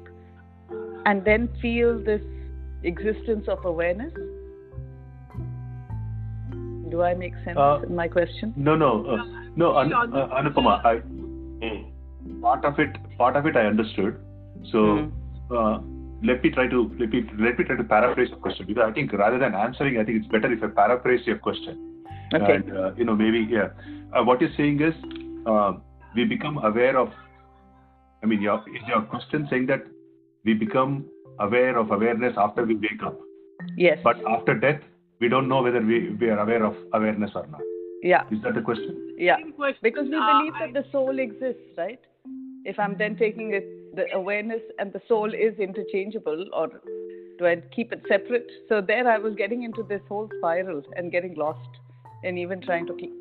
[1.05, 2.23] and then feel this
[2.85, 4.13] existence of awareness
[6.91, 9.25] do i make sense Uh, in my question No, no, uh,
[9.57, 10.75] no, An- uh, Anupama.
[10.85, 12.41] I, Hmm.
[12.41, 14.19] part of it, part of it, I understood.
[14.73, 15.96] So Hmm.
[16.23, 18.93] Let me try to let me let me try to paraphrase the question because I
[18.93, 22.05] think rather than answering, I think it's better if I paraphrase your question.
[22.35, 23.69] okay And uh, you know, maybe yeah.
[24.17, 24.95] Uh, what you're saying is
[25.47, 25.73] uh,
[26.15, 27.11] we become aware of.
[28.23, 29.85] I mean, your is your question saying that
[30.45, 31.05] we become
[31.41, 33.17] aware of awareness after we wake up,
[33.77, 34.81] yes but after death,
[35.21, 37.61] we don't know whether we, we are aware of awareness or not.
[38.03, 38.97] yeah Is that the question?
[39.19, 39.81] yeah Same question.
[39.83, 42.01] because we Uh, believe I- that the soul exists right
[42.73, 46.69] if i'm then taking it the awareness and the soul is interchangeable or
[47.39, 51.13] do i keep it separate so there i was getting into this whole spiral and
[51.13, 51.81] getting lost
[52.25, 53.13] and even trying to keep,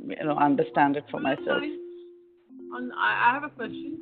[0.00, 1.62] you know understand it for myself
[2.76, 3.98] On, I I have a question.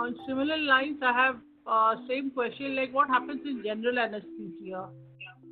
[0.00, 2.76] On similar lines, I have uh, same question.
[2.76, 4.88] Like, what happens in general anesthesia?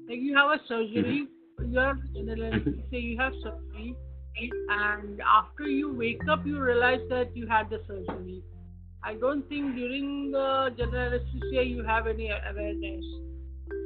[0.09, 1.27] Like, you have a surgery.
[1.73, 3.01] You have general anesthesia.
[3.07, 3.97] You have surgery,
[4.69, 8.43] and after you wake up, you realize that you had the surgery.
[9.07, 13.05] I don't think during the general anesthesia you have any awareness.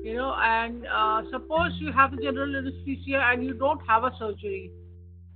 [0.03, 4.13] You know, and uh, suppose you have the general anesthesia and you don't have a
[4.19, 4.71] surgery,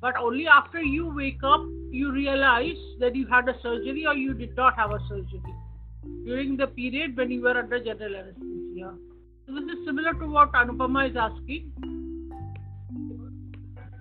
[0.00, 4.32] but only after you wake up you realize that you had a surgery or you
[4.32, 5.54] did not have a surgery
[6.24, 8.94] during the period when you were under general anesthesia.
[9.46, 11.70] So this is similar to what Anupama is asking.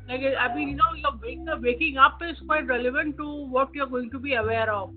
[0.07, 1.17] Like I mean, you know, your
[1.61, 4.93] waking up is quite relevant to what you're going to be aware of.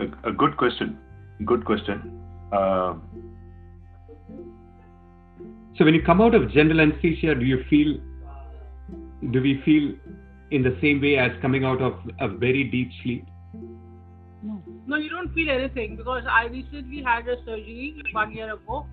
[0.00, 0.98] A, a good question.
[1.44, 2.20] Good question.
[2.52, 2.94] Uh,
[5.76, 7.98] so when you come out of general anesthesia, do you feel?
[9.30, 9.94] Do we feel
[10.50, 13.26] in the same way as coming out of a very deep sleep?
[14.42, 14.62] No.
[14.86, 18.86] No, you don't feel anything because I recently had a surgery one year ago,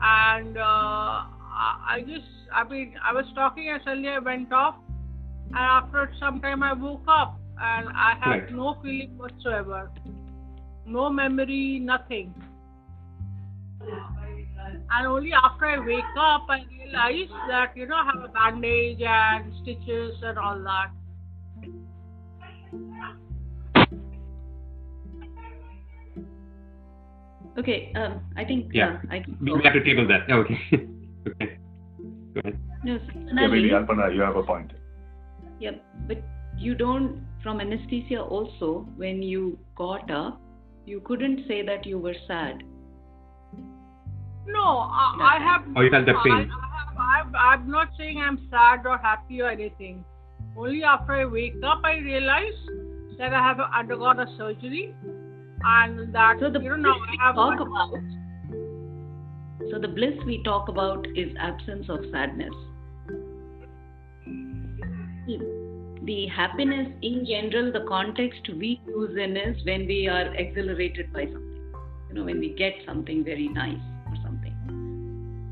[0.00, 4.76] and uh, I just, I mean, I was talking and suddenly I went off,
[5.48, 8.52] and after some time I woke up and I had right.
[8.52, 9.90] no feeling whatsoever,
[10.88, 12.34] no memory, nothing.
[14.90, 19.00] And only after I wake up, I realize that you know I have a bandage
[19.00, 20.90] and stitches and all that.
[27.58, 30.30] Okay, um, I think yeah, uh, I we have to table that.
[30.30, 30.60] Okay.
[31.28, 31.58] okay.
[32.34, 32.58] Go ahead.
[32.84, 34.72] No, yeah, maybe Alpana, you have a point.
[35.58, 35.72] Yeah,
[36.06, 36.22] but
[36.56, 40.40] you don't from anesthesia also when you got up,
[40.88, 42.62] you couldn't say that you were sad.
[44.46, 45.64] No, I, I have.
[45.76, 46.50] Oh, you felt the pain.
[46.98, 50.04] I, I I'm not saying I'm sad or happy or anything.
[50.56, 52.60] Only after I wake up, I realize
[53.18, 54.94] that I have undergone a surgery
[55.62, 57.94] and that so the you know we talk about
[59.70, 62.54] so the bliss we talk about is absence of sadness
[64.28, 65.57] mm.
[66.08, 71.24] The happiness in general the context we use in is when we are exhilarated by
[71.24, 71.72] something.
[72.08, 74.54] You know when we get something very nice or something.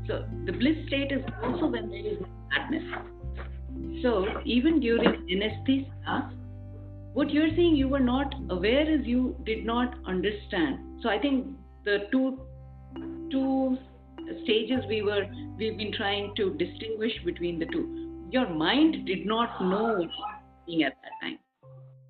[0.07, 2.17] So the bliss state is also when there is
[2.51, 2.87] sadness.
[4.01, 6.31] So even during anesthesia
[7.13, 10.79] what you're saying you were not aware is you did not understand.
[11.03, 11.47] So i think
[11.85, 12.39] the two
[13.31, 13.77] two
[14.43, 15.23] stages we were
[15.59, 17.85] we've been trying to distinguish between the two.
[18.31, 20.07] Your mind did not know
[20.83, 21.39] at that time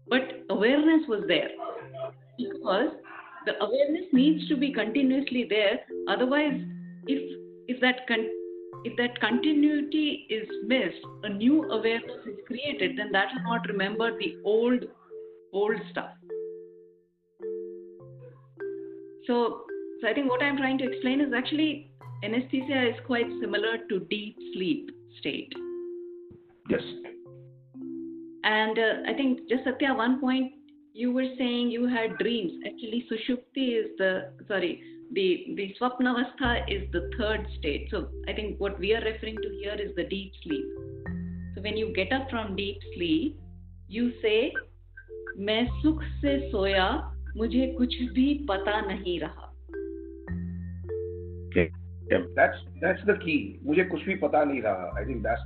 [0.10, 1.50] but awareness was there
[2.38, 2.92] because
[3.46, 6.60] the awareness needs to be continuously there otherwise
[7.08, 7.22] if
[7.68, 8.30] if that con-
[8.84, 14.18] if that continuity is missed, a new awareness is created, then that will not remember
[14.18, 14.86] the old
[15.52, 16.12] old stuff.
[19.26, 19.64] So,
[20.00, 21.92] so I think what I'm trying to explain is actually
[22.24, 24.90] anesthesia is quite similar to deep sleep
[25.20, 25.52] state.
[26.70, 26.82] Yes.
[28.47, 30.53] And uh, I think just Satya, one point
[30.95, 32.53] you were saying you had dreams.
[32.67, 37.89] Actually, sushupti is the sorry, the the swapnavastha is the third state.
[37.91, 40.67] So I think what we are referring to here is the deep sleep.
[41.55, 43.39] So when you get up from deep sleep,
[43.89, 44.53] you say
[45.39, 46.89] मैं सुख से सोया
[47.37, 49.49] मुझे कुछ भी पता नहीं रहा
[52.37, 55.41] that's that's the key मुझे कुछ भी पता नहीं रहा i think that's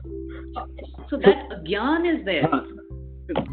[1.11, 2.49] so that agyan is there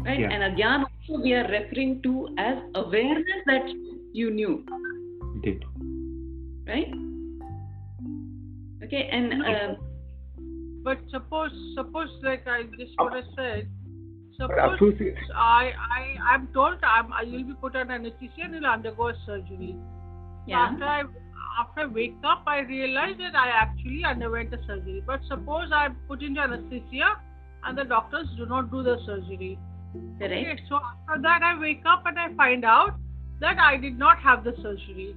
[0.05, 0.29] right yeah.
[0.29, 3.67] and agyan also we are referring to as awareness that
[4.13, 4.65] you knew
[5.43, 5.65] did
[6.67, 6.93] right
[8.83, 9.75] okay and uh,
[10.83, 13.67] but suppose suppose like i just what i said
[14.39, 14.79] Suppose
[15.35, 19.13] I, I, I'm told I'm, I will be put on anesthesia and will undergo a
[19.25, 19.75] surgery.
[20.47, 20.69] Yeah.
[20.71, 21.03] After I,
[21.59, 25.03] after I wake up, I realize that I actually underwent a surgery.
[25.05, 27.19] But suppose I'm put into anesthesia
[27.65, 29.59] and the doctors do not do the surgery.
[30.19, 30.33] Correct.
[30.33, 32.95] Okay, so after that, I wake up and I find out
[33.39, 35.15] that I did not have the surgery.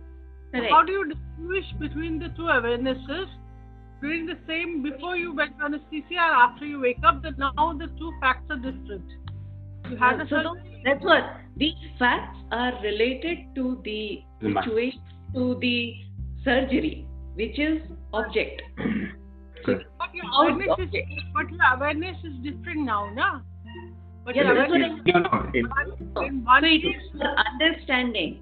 [0.53, 0.73] Correct.
[0.73, 3.27] How do you distinguish between the two awarenesses?
[4.01, 7.73] During the same before you went to anesthesia and after you wake up that now
[7.79, 9.05] the two facts are different.
[9.89, 11.23] You had a so that's what
[11.57, 15.01] these facts are related to the situation
[15.35, 15.95] to the
[16.45, 17.81] surgery which is
[18.13, 18.63] object.
[19.65, 20.91] But your awareness is
[21.33, 23.41] but your awareness is different now na
[24.25, 25.17] but yeah, your awareness is in,
[25.55, 28.41] in one so it is your understanding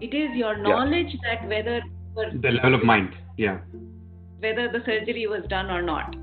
[0.00, 1.34] it is your knowledge yeah.
[1.34, 1.80] that whether
[2.40, 3.58] the level of mind yeah
[4.40, 6.14] whether the surgery was done or not.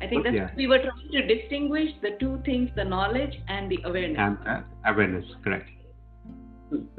[0.00, 0.50] I think that yeah.
[0.56, 4.18] we were trying to distinguish the two things the knowledge and the awareness.
[4.18, 5.70] And, uh, awareness, correct.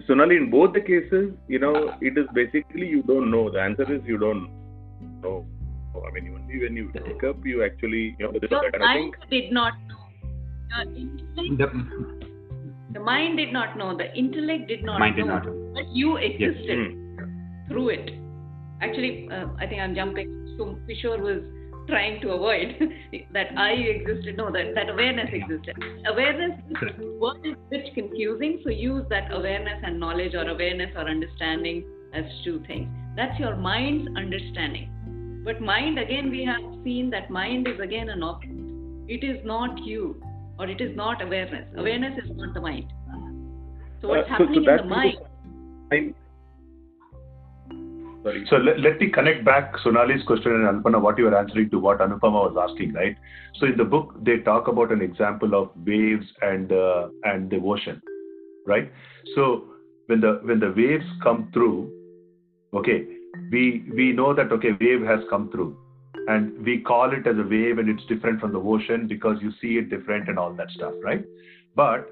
[0.07, 3.51] Sonali, in both the cases, you know, it is basically you don't know.
[3.51, 4.49] The answer is you don't
[5.21, 5.45] know.
[5.95, 9.73] I mean, only when you wake up, you actually, you know, the mind did not
[9.87, 9.96] know.
[11.35, 11.67] The,
[12.93, 13.97] the, mind did not know.
[13.97, 15.23] The intellect did not mind know.
[15.23, 15.71] Did not know.
[15.73, 17.27] But you existed yes.
[17.69, 18.11] through it.
[18.81, 21.43] Actually, uh, I think I'm jumping so Kishore was
[21.87, 22.75] trying to avoid
[23.33, 24.35] that I existed.
[24.37, 25.75] No, that, that awareness existed.
[26.07, 26.59] Awareness
[27.19, 31.85] word is a bit confusing, so use that awareness and knowledge or awareness or understanding
[32.13, 32.89] as two things.
[33.15, 35.41] That's your mind's understanding.
[35.45, 38.53] But mind, again, we have seen that mind is again an object.
[39.07, 40.21] It is not you,
[40.59, 41.65] or it is not awareness.
[41.77, 42.91] Awareness is not the mind.
[44.01, 45.17] So what's Uh, so- so happening in the mind?
[45.91, 46.13] I,
[48.23, 48.45] sorry.
[48.49, 51.79] So let, let me connect back Sonali's question and Anupama, what you were answering to
[51.79, 53.15] what Anupama was asking, right?
[53.55, 57.57] So in the book, they talk about an example of waves and uh, and the
[57.57, 58.01] ocean,
[58.65, 58.91] right?
[59.35, 59.65] So
[60.07, 61.89] when the when the waves come through,
[62.73, 63.05] okay,
[63.51, 65.77] we we know that okay, wave has come through,
[66.27, 69.51] and we call it as a wave, and it's different from the ocean because you
[69.61, 71.23] see it different and all that stuff, right?
[71.75, 72.09] But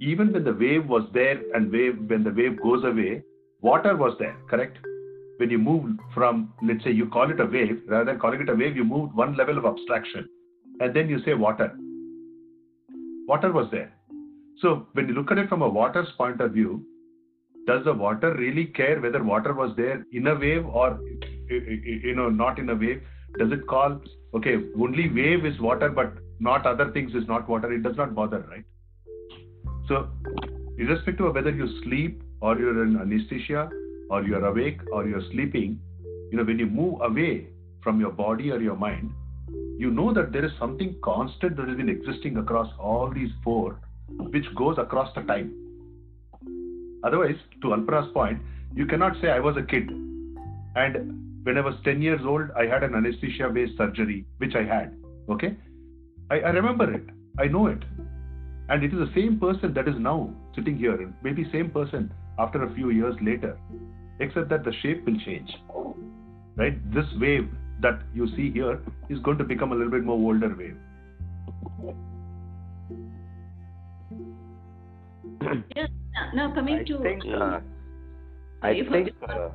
[0.00, 3.22] even when the wave was there and wave when the wave goes away,
[3.60, 4.78] water was there, correct?
[5.40, 8.48] when you move from, let's say you call it a wave, rather than calling it
[8.50, 10.28] a wave, you moved one level of abstraction.
[10.80, 11.74] And then you say water.
[13.26, 13.92] Water was there.
[14.60, 16.84] So when you look at it from a water's point of view,
[17.66, 21.00] does the water really care whether water was there in a wave or
[21.48, 23.02] you know not in a wave?
[23.38, 24.00] Does it call
[24.34, 27.72] okay only wave is water but not other things is not water?
[27.72, 28.64] It does not bother, right?
[29.88, 30.08] So
[30.78, 33.70] irrespective of whether you sleep or you're in anesthesia
[34.08, 35.78] or you're awake or you're sleeping,
[36.30, 37.48] you know, when you move away
[37.82, 39.10] from your body or your mind,
[39.78, 43.80] you know that there is something constant that has been existing across all these four,
[44.08, 45.54] which goes across the time.
[47.02, 48.40] Otherwise, to Alpana's point,
[48.74, 49.88] you cannot say I was a kid.
[50.76, 54.62] And when I was 10 years old, I had an anesthesia based surgery, which I
[54.62, 54.96] had.
[55.28, 55.56] Okay?
[56.30, 57.04] I, I remember it.
[57.38, 57.82] I know it.
[58.68, 62.12] And it is the same person that is now sitting here, and maybe same person
[62.38, 63.58] after a few years later
[64.20, 65.50] except that the shape will change.
[66.56, 66.78] Right?
[66.94, 67.48] This wave
[67.80, 70.76] that you see here is going to become a little bit more older wave.
[75.74, 75.88] Yes.
[76.34, 77.60] Now coming I to think, uh,
[78.62, 79.48] I think, uh,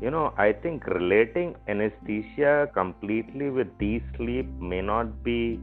[0.00, 5.60] you know, I think relating anesthesia completely with deep sleep may not be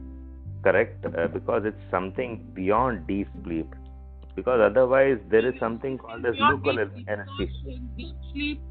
[0.62, 3.74] correct uh, because it's something beyond deep sleep.
[4.36, 7.68] Because otherwise, there is something called as local deep anesthesia.
[7.68, 8.62] In deep sleep,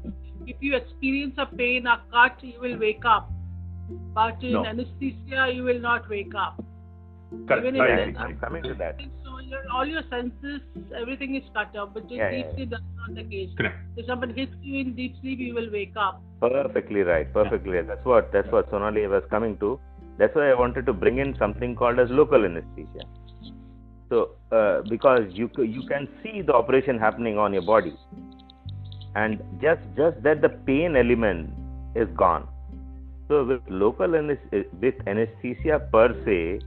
[0.46, 3.30] if you experience a pain, a cut, you will wake up.
[4.14, 4.64] But in No.
[4.64, 6.62] anesthesia, you will not wake up.
[7.46, 7.66] Correct.
[7.66, 8.16] Even if I Yeah, agree.
[8.16, 8.96] I'm coming to that.
[9.48, 10.60] So your, all your senses,
[11.00, 11.90] everything is cut off.
[11.94, 13.50] But in Yeah, deep yeah, sleep, that's not the case.
[13.56, 13.76] Correct.
[13.96, 16.22] If someone hits you in deep sleep, you will wake up.
[16.40, 17.32] Perfectly right.
[17.32, 17.86] Perfectly right.
[17.86, 19.80] That's what that's what Sonali was coming to.
[20.18, 23.06] That's why I wanted to bring in something called as local anesthesia.
[24.10, 27.94] So uh, because you you can see the operation happening on your body,
[29.14, 31.50] and just just that the pain element
[31.94, 32.48] is gone.
[33.28, 36.60] So with local anes- with anesthesia per se,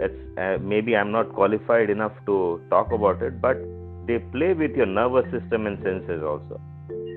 [0.00, 3.56] it's uh, maybe I'm not qualified enough to talk about it, but
[4.06, 6.60] they play with your nervous system and senses also.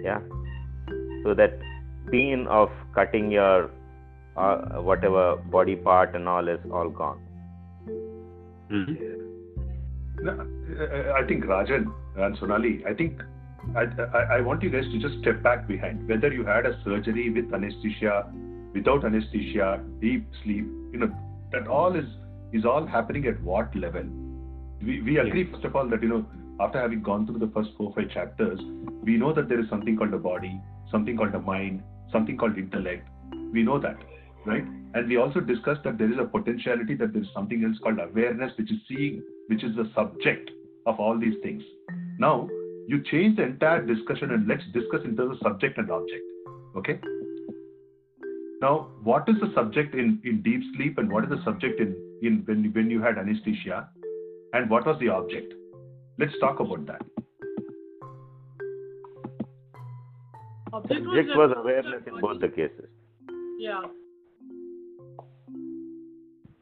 [0.03, 0.19] Yeah.
[1.23, 1.59] So that
[2.11, 3.69] pain of cutting your
[4.35, 7.19] uh, whatever body part and all is all gone.
[10.21, 13.21] No, uh, I think Rajan and Sonali, I think
[13.75, 16.07] I, I, I want you guys to just step back behind.
[16.07, 18.31] Whether you had a surgery with anesthesia,
[18.73, 21.11] without anesthesia, deep sleep, you know,
[21.51, 22.05] that all is
[22.53, 24.03] is all happening at what level?
[24.81, 26.25] We, we agree, first of all, that, you know,
[26.59, 28.59] after having gone through the first four five chapters,
[29.03, 30.59] we know that there is something called the body,
[30.91, 33.07] something called the mind, something called intellect.
[33.51, 33.97] We know that,
[34.45, 34.63] right?
[34.93, 37.99] And we also discussed that there is a potentiality that there is something else called
[37.99, 40.51] awareness, which is seeing, which is the subject
[40.85, 41.63] of all these things.
[42.19, 42.49] Now,
[42.87, 46.23] you change the entire discussion and let's discuss in terms of subject and object.
[46.75, 46.99] Okay?
[48.61, 51.95] Now, what is the subject in, in deep sleep and what is the subject in,
[52.21, 53.89] in when, when you had anesthesia?
[54.53, 55.53] And what was the object?
[56.17, 57.01] Let's talk about that.
[60.73, 62.89] Object Subject the- was awareness in both the cases.
[63.59, 63.81] Yeah.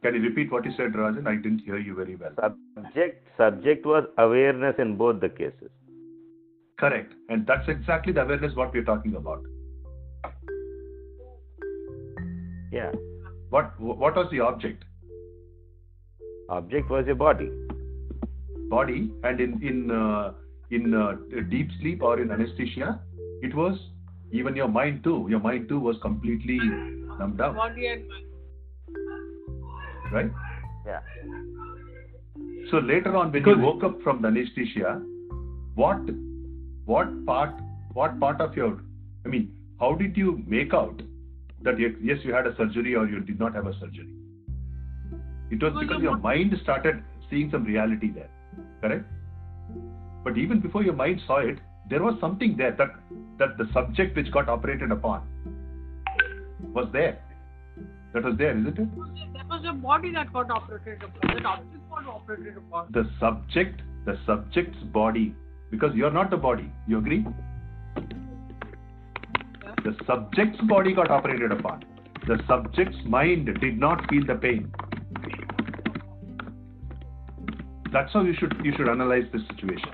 [0.01, 1.27] Can you repeat what you said, Rajan?
[1.27, 2.31] I didn't hear you very well.
[2.75, 5.69] Subject subject was awareness in both the cases.
[6.79, 7.13] Correct.
[7.27, 9.43] And that's exactly the awareness what we're talking about.
[12.71, 12.91] Yeah.
[13.49, 14.85] What what was the object?
[16.49, 17.49] Object was your body.
[18.69, 20.33] Body and in in uh,
[20.71, 21.15] in uh,
[21.49, 22.99] deep sleep or in anesthesia,
[23.41, 23.77] it was
[24.31, 25.27] even your mind too.
[25.29, 26.59] Your mind too was completely
[27.19, 28.25] numbed out, Body and mind.
[30.11, 30.31] right?
[30.85, 30.99] Yeah.
[32.71, 35.01] So later on, when you woke up from the anesthesia,
[35.75, 36.01] what
[36.85, 37.55] what part
[37.93, 38.79] what part of your
[39.25, 41.01] I mean, how did you make out
[41.63, 44.07] that yes, you had a surgery or you did not have a surgery.
[45.51, 48.29] It was Because your mind started seeing some reality there,
[48.81, 49.05] correct?
[50.23, 52.89] But even before your mind saw it, there was something there that
[53.39, 55.27] that the subject which got operated upon
[56.73, 57.17] was there.
[58.13, 59.33] That was there, isn't it?
[59.33, 61.35] That was your body that got operated upon.
[61.35, 62.87] That object got operated upon.
[62.91, 65.35] The subject, the subject's body,
[65.71, 66.71] because you're not the body.
[66.87, 67.25] You agree?
[69.83, 71.85] The subject's body got operated upon.
[72.27, 74.71] The subject's mind did not feel the pain.
[77.91, 79.89] That's how you should you should analyze this situation.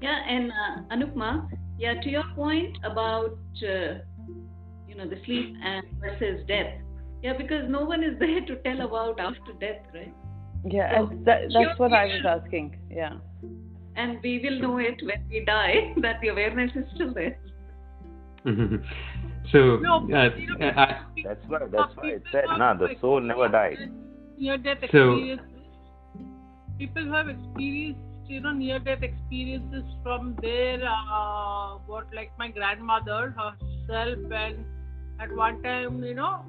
[0.00, 1.48] Yeah, and uh, Anupama,
[1.78, 3.98] yeah, to your point about uh,
[4.86, 6.74] you know the sleep and versus death.
[7.22, 10.14] Yeah, because no one is there to tell about after death, right?
[10.68, 12.78] Yeah, So, that, that's your what I was asking.
[12.90, 13.14] Yeah.
[13.96, 17.38] And we will know it when we die that the awareness is still there.
[19.52, 22.74] so, No, uh, you know, I, That's why that's why it people said, who nah,
[22.74, 23.72] the soul never died.
[23.72, 25.36] experienced Near-death So-
[26.78, 34.18] People have experienced, you know, near-death experiences from their, uh, what, like my grandmother herself,
[34.30, 34.64] and
[35.18, 36.44] at one time, you know,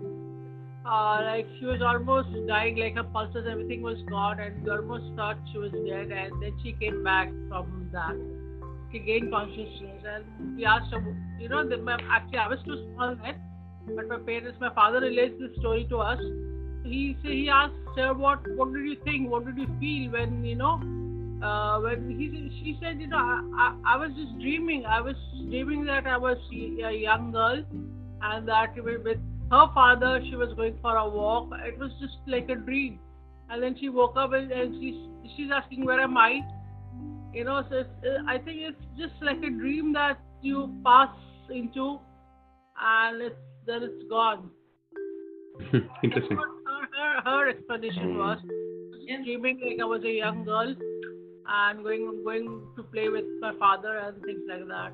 [0.85, 5.37] uh, like she was almost dying, like her pulses, everything was gone, and almost thought
[5.51, 8.46] she was dead, and then she came back from that.
[8.91, 10.93] She gained consciousness, and we asked
[11.39, 13.35] you know, the, my, actually I was too small then,
[13.95, 16.19] but my parents, my father relates this story to us.
[16.83, 19.29] He he asked her, "What what did you think?
[19.29, 20.79] What did you feel when you know?"
[21.43, 22.27] Uh, when he
[22.59, 24.85] she said, "You know, I, I, I was just dreaming.
[24.85, 25.15] I was
[25.49, 27.63] dreaming that I was a young girl,
[28.21, 29.17] and that with
[29.51, 31.49] her father she was going for a walk.
[31.65, 32.99] It was just like a dream."
[33.49, 36.39] And then she woke up and, and she's she's asking, "Where am I?"
[37.37, 41.09] You know, so it's, uh, I think it's just like a dream that you pass
[41.51, 41.99] into,
[42.81, 43.35] and it's
[43.67, 44.49] then it's gone.
[46.03, 46.35] interesting.
[46.35, 48.39] Her, her, her explanation was.
[49.01, 49.21] Yeah.
[49.23, 50.75] Dreaming like I was a young girl
[51.47, 54.93] and going going to play with my father and things like that.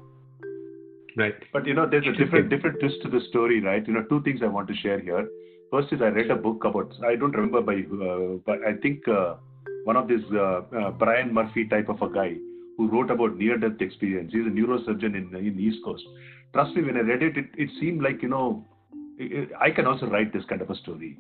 [1.16, 1.36] Right.
[1.54, 3.88] But you know, there's a different different twist to the story, right?
[3.88, 5.30] You know, two things I want to share here.
[5.72, 9.08] First is I read a book about I don't remember by uh, but I think
[9.08, 9.36] uh,
[9.84, 12.36] one of these uh, uh, Brian Murphy type of a guy
[12.78, 14.32] who wrote about near-death experience.
[14.32, 16.04] He's a neurosurgeon in in East Coast.
[16.54, 18.66] Trust me, when I read it, it, it seemed like you know
[19.20, 21.18] I I can also write this kind of a story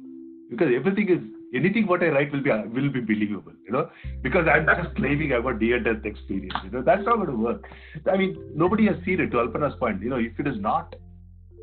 [0.49, 1.19] because everything is
[1.53, 3.89] anything what I write will be will be believable, you know,
[4.21, 6.55] because I'm just claiming I've got near-death experience.
[6.63, 7.69] You know, that's not going to work.
[8.11, 9.31] I mean, nobody has seen it.
[9.31, 10.95] To Alpana's point, you know, if it is not,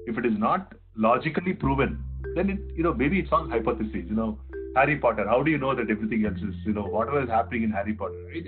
[0.07, 2.03] if it is not logically proven,
[2.34, 4.05] then it, you know, maybe it's all hypothesis.
[4.09, 4.38] You know,
[4.76, 5.26] Harry Potter.
[5.28, 7.94] How do you know that everything else is, you know, whatever is happening in Harry
[7.94, 8.24] Potter?
[8.28, 8.44] Right?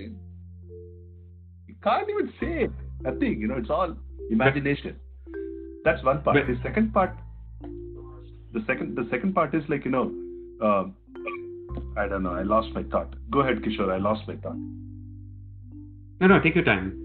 [1.67, 2.69] You can't even say
[3.01, 3.39] nothing.
[3.41, 3.95] You know, it's all
[4.29, 4.95] imagination.
[5.83, 6.37] That's one part.
[6.47, 7.15] The second part,
[7.61, 10.13] the second, the second part is like you know,
[10.61, 10.95] um,
[11.97, 12.33] I don't know.
[12.33, 13.13] I lost my thought.
[13.29, 13.91] Go ahead, Kishore.
[13.91, 14.55] I lost my thought.
[16.21, 16.99] No, no, take your time.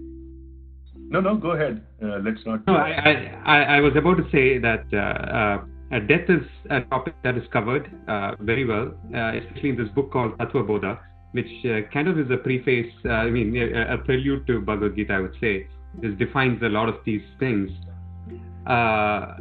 [0.95, 1.35] No, no.
[1.35, 1.83] Go ahead.
[2.01, 2.65] Uh, let's not.
[2.67, 6.43] No, I, I, I, I was about to say that uh, uh, uh, death is
[6.69, 10.63] a topic that is covered uh, very well, uh, especially in this book called Tattva
[10.67, 10.99] Bodha,
[11.31, 14.95] which uh, kind of is a preface, uh, I mean, a, a prelude to Bhagavad
[14.95, 15.67] Gita, I would say.
[16.01, 17.71] This defines a lot of these things.
[18.67, 19.35] Uh,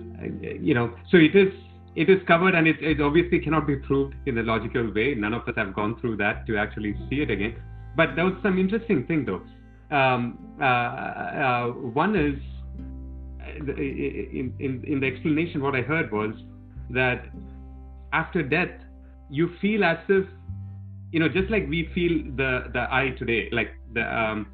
[0.58, 1.52] you know, so it is
[1.96, 5.14] it is covered and it, it obviously cannot be proved in a logical way.
[5.14, 7.56] None of us have gone through that to actually see it again.
[7.96, 9.42] But there was some interesting thing though.
[9.94, 10.38] Um,
[11.92, 12.40] one is
[13.56, 16.34] in, in, in the explanation, what I heard was
[16.90, 17.26] that
[18.12, 18.70] after death,
[19.30, 20.26] you feel as if,
[21.12, 24.46] you know, just like we feel the, the I today, like the, um,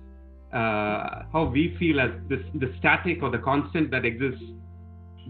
[0.53, 4.45] uh, how we feel as this, the static or the constant that exists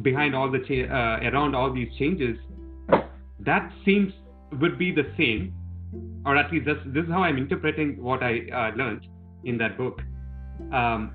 [0.03, 2.37] behind all the, cha- uh, around all these changes,
[3.41, 4.13] that seems
[4.61, 5.55] would be the same,
[6.25, 9.07] or at least this, this is how I'm interpreting what I uh, learned
[9.45, 10.01] in that book.
[10.73, 11.13] Um,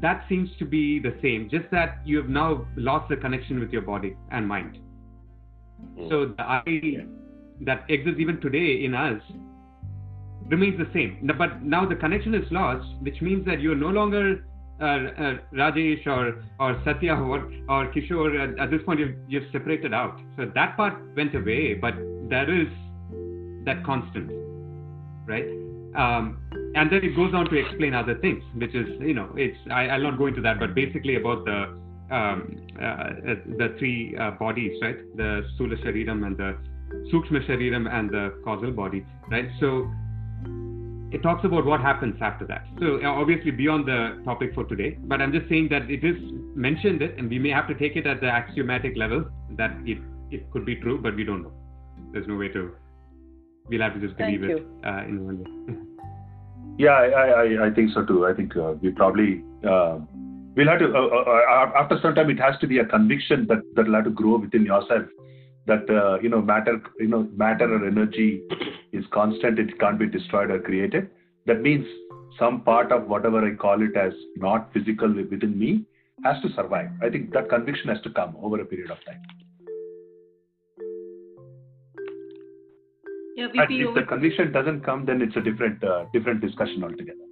[0.00, 3.70] that seems to be the same, just that you have now lost the connection with
[3.70, 4.78] your body and mind.
[6.08, 6.62] So the I
[7.62, 9.20] that exists even today in us
[10.48, 11.28] remains the same.
[11.38, 14.44] But now the connection is lost, which means that you're no longer
[14.80, 18.38] uh, uh, Rajesh or or Satya or, or Kishore.
[18.38, 20.20] At, at this point, you've, you've separated out.
[20.36, 21.94] So that part went away, but
[22.28, 22.68] there is
[23.64, 24.30] that constant,
[25.26, 25.46] right?
[25.96, 26.38] Um,
[26.76, 29.88] and then it goes on to explain other things, which is, you know, it's I,
[29.88, 31.74] I'll not go into that, but basically about the
[32.10, 34.98] um, uh, uh, the three uh, bodies, right?
[35.16, 36.56] The Shariram and the
[37.12, 39.48] Sukshma Shariram and the causal body, right?
[39.58, 39.90] So
[41.12, 42.66] it talks about what happens after that.
[42.78, 46.16] So uh, obviously beyond the topic for today, but I'm just saying that it is
[46.54, 49.24] mentioned it, and we may have to take it at the axiomatic level
[49.56, 49.98] that it
[50.30, 51.52] it could be true, but we don't know.
[52.12, 52.72] There's no way to.
[53.68, 55.76] We'll have to just believe it uh, in one way.
[56.78, 58.26] Yeah, I, think so too.
[58.26, 59.98] I think uh, we probably uh,
[60.54, 63.94] we'll have to uh, after some time it has to be a conviction that will
[63.94, 65.04] have to grow within yourself
[65.66, 65.88] that
[66.22, 68.42] you know matter you know matter or energy
[68.92, 69.58] is constant.
[69.58, 71.08] It can't be destroyed or created.
[71.46, 71.86] That means
[72.38, 75.84] some part of whatever I call it as not physical within me
[76.24, 76.90] has to survive.
[77.02, 79.20] I think that conviction has to come over a period of time.
[83.36, 86.82] Yeah, And VP, if the conviction doesn't come, then it's a different uh, different discussion
[86.82, 87.24] altogether.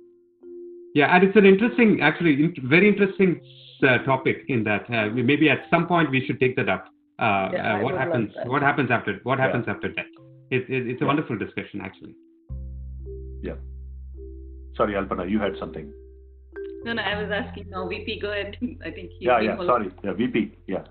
[0.95, 3.41] Yeah, and it's an interesting, actually, in, very interesting
[3.83, 6.85] uh, topic in that uh, maybe at some point we should take that up.
[7.19, 8.31] Uh, Yeah, uh, what happens?
[8.45, 9.19] What happens after?
[9.25, 9.47] What Yeah.
[9.47, 10.13] happens after death?
[10.51, 11.09] It, it, it's a Yeah.
[11.09, 12.15] wonderful discussion, actually.
[13.43, 13.57] Yeah.
[14.77, 15.91] Sorry, Alpana, you had something.
[16.85, 17.89] no, no, I was asking now.
[17.89, 18.57] VP, go ahead.
[18.89, 19.57] I think he Yeah, he yeah.
[19.57, 19.89] will- Sorry.
[20.05, 20.53] Yeah, VP.
[20.69, 20.85] Yeah.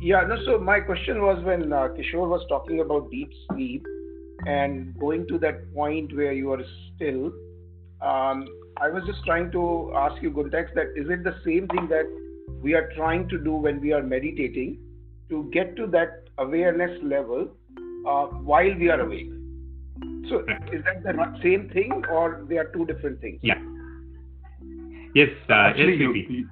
[0.00, 3.86] Yeah, no, so my question was when uh, Kishore was talking about deep sleep
[4.46, 6.62] and going to that point where you are
[6.94, 7.26] still,
[8.00, 8.46] um,
[8.80, 12.06] I was just trying to ask you, Guntex, that is it the same thing that
[12.62, 14.78] we are trying to do when we are meditating
[15.28, 17.48] to get to that awareness level
[18.08, 19.30] uh, while we are awake?
[20.28, 20.74] So Right.
[20.74, 23.40] is that the same thing or they are two different things?
[23.42, 23.58] Yeah.
[25.14, 26.48] Yes, uh, Actually, yes, you, you-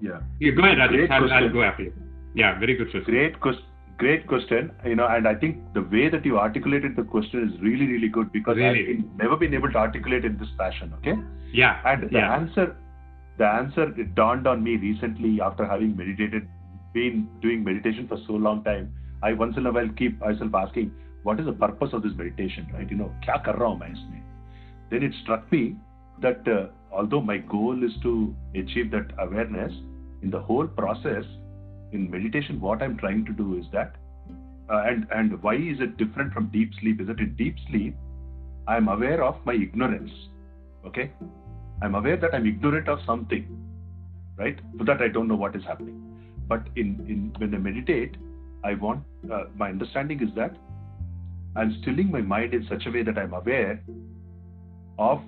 [0.00, 0.20] yeah.
[0.40, 0.88] You go ahead, Rajesh.
[0.90, 1.52] Great I'll, I'll question.
[1.52, 1.92] go after you.
[2.34, 3.12] Yeah, very good question.
[3.12, 3.62] Great question.
[4.02, 4.70] Great question.
[4.84, 8.08] You know, and I think the way that you articulated the question is really, really
[8.08, 8.84] good because Really.
[8.98, 10.92] I've never been able to articulate in this fashion.
[10.98, 11.14] Okay.
[11.52, 12.34] Yeah, And the yeah.
[12.34, 12.76] answer,
[13.38, 16.48] the answer it dawned on me recently after having meditated,
[16.94, 18.92] been doing meditation for so long time.
[19.22, 20.92] I once in a while keep myself asking,
[21.22, 22.66] what is the purpose of this meditation?
[22.74, 22.90] Right?
[22.90, 24.20] You know, kya kar raha hu main isme?
[24.90, 25.76] Then it struck me
[26.20, 29.72] that uh, although my goal is to achieve that awareness,
[30.22, 31.24] in the whole process,
[31.92, 33.96] in meditation, what I'm trying to do is that,
[34.70, 37.00] uh, and and why is it different from deep sleep?
[37.00, 37.96] Is that in deep sleep,
[38.66, 40.10] I'm aware of my ignorance.
[40.86, 41.12] Okay,
[41.82, 43.46] I'm aware that I'm ignorant of something,
[44.36, 44.58] right?
[44.78, 46.00] So that I don't know what is happening.
[46.48, 48.16] But in in when I meditate,
[48.64, 50.56] I want uh, my understanding is that
[51.54, 53.82] I'm stilling my mind in such a way that I'm aware
[54.98, 55.20] of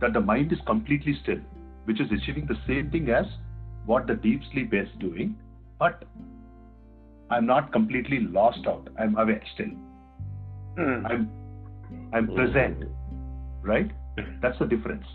[0.00, 1.40] that the mind is completely still,
[1.84, 3.26] which is achieving the same thing as
[3.90, 5.36] what the deep sleep is doing,
[5.78, 6.04] but
[7.30, 8.88] I'm not completely lost out.
[8.98, 9.72] I'm aware still.
[10.78, 11.06] Hmm.
[11.06, 11.30] I'm
[12.12, 12.84] I'm present,
[13.62, 13.90] right?
[14.42, 15.06] That's the difference.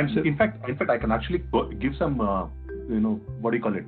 [0.00, 1.42] And So- in fact, in fact, I can actually
[1.84, 2.46] give some, uh,
[2.94, 3.86] you know, what do you call it?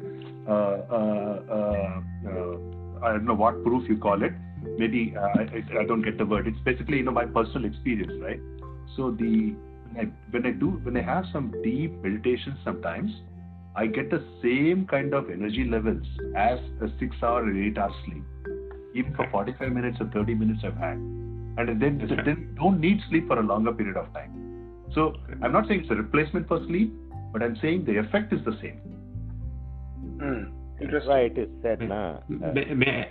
[0.49, 2.01] Uh, uh, uh,
[2.33, 4.33] uh, I don't know what proof you call it.
[4.83, 6.47] Maybe uh, I, I- I don't get the word.
[6.53, 8.41] It's basically, you know, my personal experience, right?
[8.97, 9.33] So the
[9.93, 13.13] when I, when I do when I have some deep meditation, sometimes
[13.77, 16.07] I get the same kind of energy levels
[16.37, 18.25] as a six-hour or eight-hour sleep,
[18.95, 23.29] even for 45 minutes or 30 minutes I've had, and then then don't need sleep
[23.29, 24.33] for a longer period of time.
[24.95, 26.93] So I'm not saying it's a replacement for sleep,
[27.33, 28.81] but I'm saying the effect is the same.
[30.19, 30.59] Hmm.
[30.79, 31.11] That's Interesting.
[31.11, 33.09] why it is said, na, uh, May- may-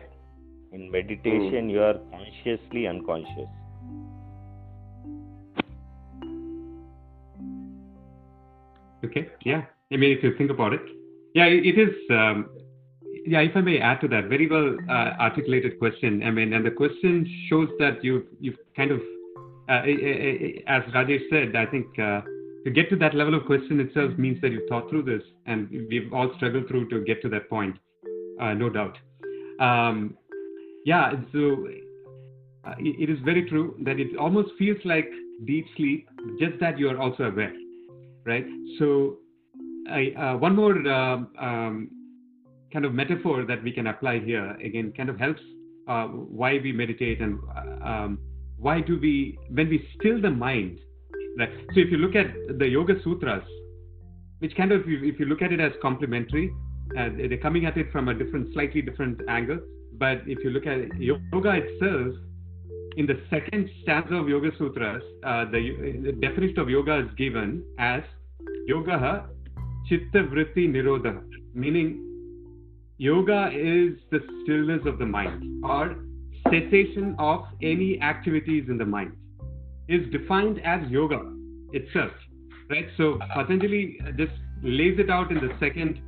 [0.72, 3.49] in meditation you are consciously unconscious.
[9.05, 9.30] Okay.
[9.45, 9.64] Yeah.
[9.92, 10.82] I mean, if you think about it,
[11.34, 11.96] yeah, it, is.
[12.10, 12.50] Um,
[13.26, 16.24] yeah, if I may add to that, very well uh, articulated question.
[16.24, 19.00] I mean, and the question shows that you've you've kind of,
[19.70, 19.84] uh,
[20.68, 22.22] as Rajesh said, I think uh,
[22.66, 25.70] to get to that level of question itself means that you've thought through this, and
[25.90, 27.78] we've all struggled through to get to that point,
[28.42, 28.98] uh, no doubt.
[29.60, 30.18] Um,
[30.86, 31.12] yeah.
[31.34, 31.68] So
[32.66, 35.10] uh, it is very true that it almost feels like
[35.46, 36.10] deep sleep,
[36.40, 37.54] just that you are also aware
[38.28, 38.46] right?
[38.78, 39.18] So,
[39.90, 41.90] I, uh, one more um, um,
[42.74, 45.42] kind of metaphor that we can apply here again kind of helps
[45.88, 48.20] uh, why we meditate and uh, um,
[48.58, 50.80] why do we when we still the mind.
[51.38, 51.50] Right?
[51.74, 52.28] So, if you look at
[52.58, 53.44] the Yoga Sutras,
[54.40, 56.52] which kind of if you look at it as complementary,
[56.98, 59.60] uh, they're coming at it from a different, slightly different angle.
[59.94, 62.16] But if you look at yoga itself,
[62.98, 67.64] in the second stanza of Yoga Sutras, uh, the, the definition of yoga is given
[67.78, 68.02] as
[68.68, 69.28] yoga
[69.88, 71.22] chitta vritti nirodha,
[71.54, 72.04] meaning
[72.98, 75.96] yoga is the stillness of the mind or
[76.50, 79.14] cessation of any activities in the mind
[79.88, 81.20] is defined as yoga
[81.74, 82.12] itself
[82.70, 82.88] right?
[82.98, 83.44] So uh-huh.
[83.44, 84.34] patanjali uh, just
[84.64, 86.02] lays it out in the second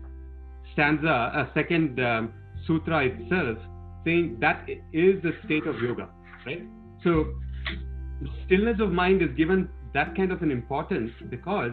[0.73, 2.33] stanza a second um,
[2.65, 3.57] sutra itself
[4.05, 6.09] saying that is the state of yoga
[6.45, 6.63] right?
[7.03, 7.33] So
[8.45, 11.71] stillness of mind is given that kind of an importance because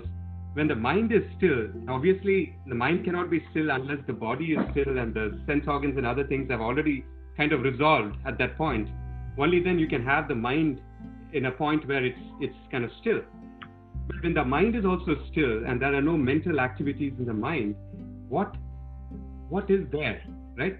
[0.56, 4.58] when the mind is still, obviously the mind cannot be still unless the body is
[4.70, 7.04] still and the sense organs and other things have already
[7.36, 8.88] kind of resolved at that point.
[9.38, 10.80] Only then you can have the mind
[11.34, 13.20] in a point where it's it's kind of still.
[14.06, 17.34] But when the mind is also still and there are no mental activities in the
[17.34, 17.74] mind,
[18.30, 18.56] what
[19.50, 20.22] what is there,
[20.56, 20.78] right?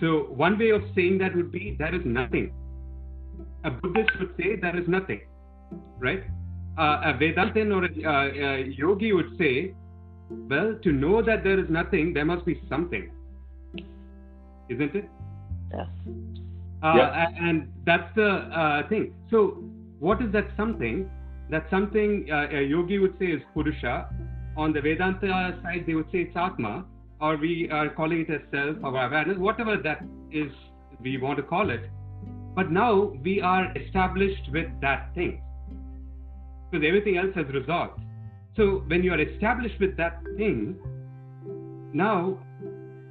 [0.00, 2.52] So one way of saying that would be there is nothing.
[3.64, 5.22] A Buddhist would say there is nothing,
[5.98, 6.24] right?
[6.78, 9.74] Uh, a Vedantin or a, uh, a yogi would say,
[10.30, 13.10] well, to know that there is nothing, there must be something.
[14.68, 15.08] Isn't it?
[15.74, 15.86] Yeah.
[16.82, 17.28] Uh, Yeah.
[17.40, 19.14] And that's the uh, thing.
[19.30, 19.62] So,
[19.98, 21.10] what is that something?
[21.50, 24.08] That something uh, a yogi would say is Purusha.
[24.56, 26.84] On the Vedanta side, they would say it's Atma,
[27.20, 30.52] or we are calling it as self or awareness, whatever that is
[31.00, 31.88] we want to call it.
[32.54, 35.40] But now we are established with that thing
[36.70, 38.00] because everything else has resolved.
[38.56, 40.76] So when you are established with that thing,
[41.92, 42.38] now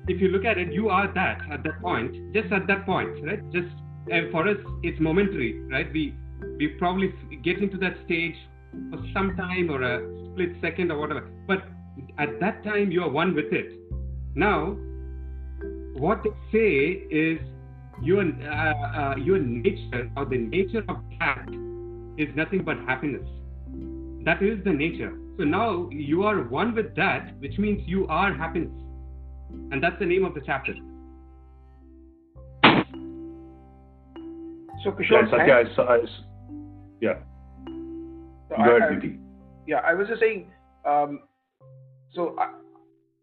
[0.07, 3.25] if you look at it, you are that at that point, just at that point,
[3.25, 3.51] right?
[3.51, 3.67] Just
[4.09, 5.91] and for us, it's momentary, right?
[5.91, 6.15] We
[6.57, 8.35] we probably get into that stage
[8.89, 11.29] for some time or a split second or whatever.
[11.45, 11.63] But
[12.17, 13.73] at that time, you are one with it.
[14.35, 14.77] Now,
[15.97, 17.39] what they say is
[18.01, 21.47] your uh, uh, your nature or the nature of that
[22.17, 23.27] is nothing but happiness.
[24.27, 25.17] That is the nature.
[25.37, 28.73] So now you are one with that, which means you are happiness.
[29.71, 30.73] And that's the name of the chapter.
[34.83, 35.75] So Yeah, Kishore, Satya, I, thanks.
[35.77, 36.23] saw- I s-
[36.99, 37.19] yeah.
[38.49, 39.17] So Go I- ahead, I-
[39.65, 40.51] Yeah, I was just saying.
[40.85, 41.21] Um,
[42.13, 42.51] so I,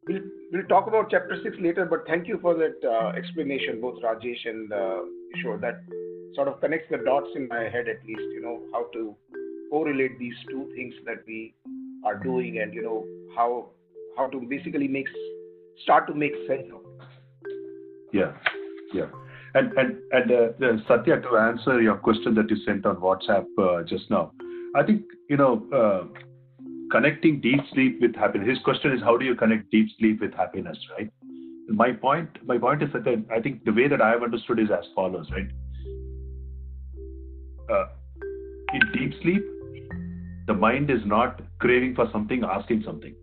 [0.09, 4.03] we'll we'll talk about chapter six later, but thank you for that uh, explanation, both
[4.03, 5.01] Rajesh and uh,
[5.37, 5.61] Kishore.
[5.61, 5.81] That
[6.35, 8.27] sort of connects the dots in my head, at least.
[8.37, 9.15] You know how to
[9.75, 11.41] correlate these two things that we
[12.05, 12.99] are doing, and you know
[13.37, 13.49] how
[14.17, 15.09] how to basically make
[15.83, 16.83] start to make sense of.
[18.13, 18.33] Yeah,
[18.93, 19.09] yeah.
[19.55, 23.83] And and and uh, Satya, to answer your question that you sent on WhatsApp uh,
[23.95, 24.23] just now,
[24.77, 26.23] I think you know uh,
[26.95, 28.49] connecting deep sleep with happiness.
[28.49, 31.11] His question is how do you connect deep sleep with happiness, right?
[31.69, 34.69] My point, my point is that I think the way that I have understood is
[34.71, 35.49] as follows, right?
[37.71, 37.87] Uh,
[38.75, 39.43] in deep sleep,
[40.47, 43.15] the mind is not craving for something, asking something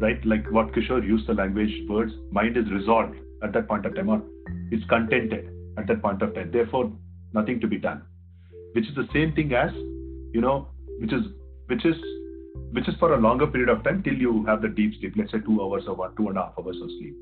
[0.00, 0.24] right?
[0.24, 4.08] Like what Kishore used the language words, mind is resolved at that point of time,
[4.08, 4.22] or
[4.70, 6.50] it's contented at that point of time.
[6.52, 6.92] Therefore,
[7.32, 8.02] nothing to be done.
[8.72, 9.72] Which is the same thing as,
[10.32, 10.68] you know,
[10.98, 11.22] which is
[11.66, 11.96] which is
[12.72, 15.32] which is for a longer period of time till you have the deep sleep, let's
[15.32, 17.16] say two hours or two and a half hours of sleep.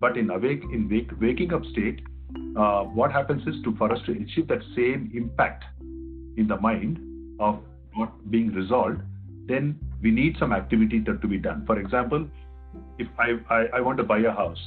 [0.00, 2.00] But in awake in wake, waking up state,
[2.56, 5.64] uh, what happens is to for us to achieve that same impact
[6.36, 6.98] in the mind
[7.40, 7.60] of
[7.96, 9.00] not being resolved,
[9.46, 11.64] then we need some activity that to be done.
[11.66, 12.26] For example,
[12.98, 14.58] if I, I, I want to buy a house,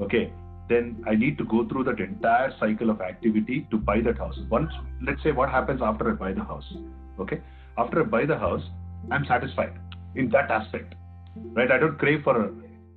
[0.00, 0.32] okay,
[0.68, 4.38] then I need to go through that entire cycle of activity to buy that house.
[4.48, 4.70] Once,
[5.06, 6.64] let's say, what happens after I buy the house,
[7.20, 7.40] okay?
[7.76, 8.62] After I buy the house,
[9.10, 9.78] I'm satisfied
[10.14, 10.94] in that aspect,
[11.52, 11.70] right?
[11.70, 12.50] I don't crave for a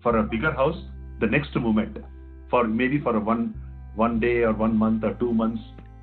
[0.03, 0.77] for a bigger house
[1.19, 1.97] the next moment,
[2.49, 3.55] for maybe for a one
[3.95, 5.61] one day or one month or two months.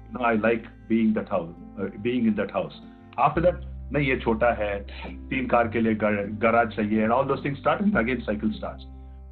[0.08, 2.72] You know, I like being that house, uh, being in that house
[3.18, 4.82] after that nahi ye chota hai
[5.30, 8.84] teen car ke liye gar, garage chahiye and all those things start again cycle starts.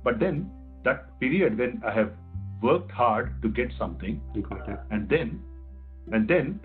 [0.05, 0.51] But then
[0.85, 2.13] that period when i have
[2.63, 4.21] worked hard to get something
[4.91, 5.41] and then
[6.13, 6.61] and then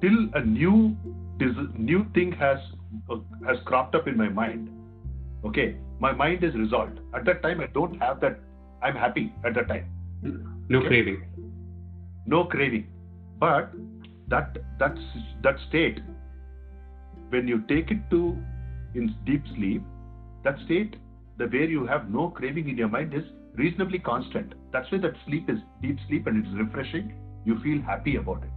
[0.00, 0.96] till a new
[1.76, 2.58] new thing has
[3.10, 3.16] uh,
[3.46, 4.68] has cropped up in my mind
[5.44, 7.00] okay my mind is resolved.
[7.14, 8.38] At that time i don't have that
[8.82, 9.90] i'm happy at that time.
[10.68, 11.22] No craving.
[12.26, 12.86] No craving.
[13.38, 13.72] But
[14.28, 14.96] that that
[15.42, 16.00] that state
[17.30, 18.36] when you take it to
[18.94, 19.82] in deep sleep
[20.44, 20.96] that state
[21.38, 23.24] the where you have no craving in your mind is
[23.54, 24.52] reasonably constant.
[24.72, 27.14] That's why that sleep is deep sleep and it's refreshing.
[27.44, 28.50] You feel happy about it.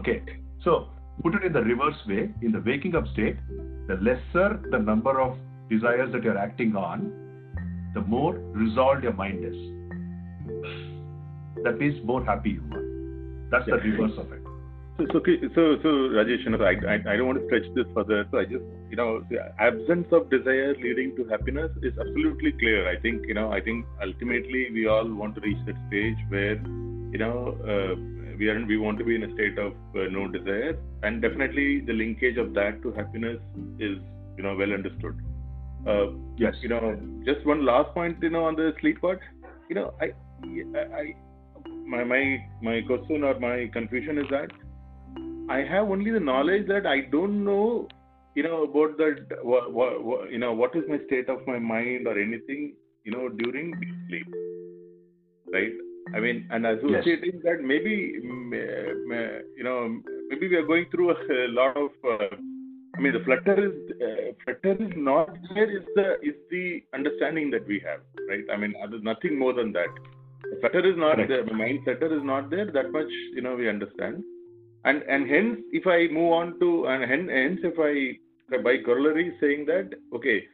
[0.00, 0.22] Okay.
[0.64, 0.88] So
[1.22, 2.30] put it in the reverse way.
[2.42, 3.36] In the waking up state
[3.88, 5.36] the lesser the number of
[5.70, 7.12] desires that you're acting on
[7.94, 9.56] the more resolved your mind is.
[11.64, 12.82] That means more happy you are.
[13.50, 14.41] That's the reverse of it
[14.98, 15.20] So, so,
[15.54, 18.26] so, so Rajesh, you know, I, I, I don't want to stretch this further.
[18.30, 22.88] So I just, you know, the absence of desire leading to happiness is absolutely clear.
[22.90, 26.56] I think, you know, I think ultimately we all want to reach that stage where,
[27.10, 27.94] you know, uh,
[28.38, 31.80] we are, we want to be in a state of uh, no desire, and definitely
[31.80, 33.38] the linkage of that to happiness
[33.78, 33.98] is,
[34.36, 35.18] you know, well understood.
[35.86, 39.20] Uh, yes you know, just one last point, you know, on the sleep part.
[39.68, 40.12] You know, I,
[40.76, 41.14] I, I
[41.86, 44.50] my my my question or my confusion is that
[45.48, 47.88] I have only the knowledge that I don't know,
[48.34, 49.38] you know, about that.
[49.42, 52.74] What, what, you know, what is my state of my mind or anything,
[53.04, 53.74] you know, during
[54.08, 54.26] sleep,
[55.52, 55.72] right?
[56.14, 57.42] I mean, and associating yes.
[57.44, 61.90] that maybe, you know, maybe we are going through a, lot of.
[62.04, 62.36] Uh,
[62.94, 63.72] I mean, the flutter is
[64.02, 65.76] uh, flutter is not there.
[65.76, 68.44] Is the is the understanding that we have, right?
[68.52, 69.88] I mean, nothing more than that.
[70.42, 71.44] The flutter is not there.
[71.44, 72.70] The mind flutter is not there.
[72.70, 74.22] That much, you know, we understand
[74.84, 77.92] and and hence if i move on to and hence if i
[78.58, 80.44] by corollary saying that okay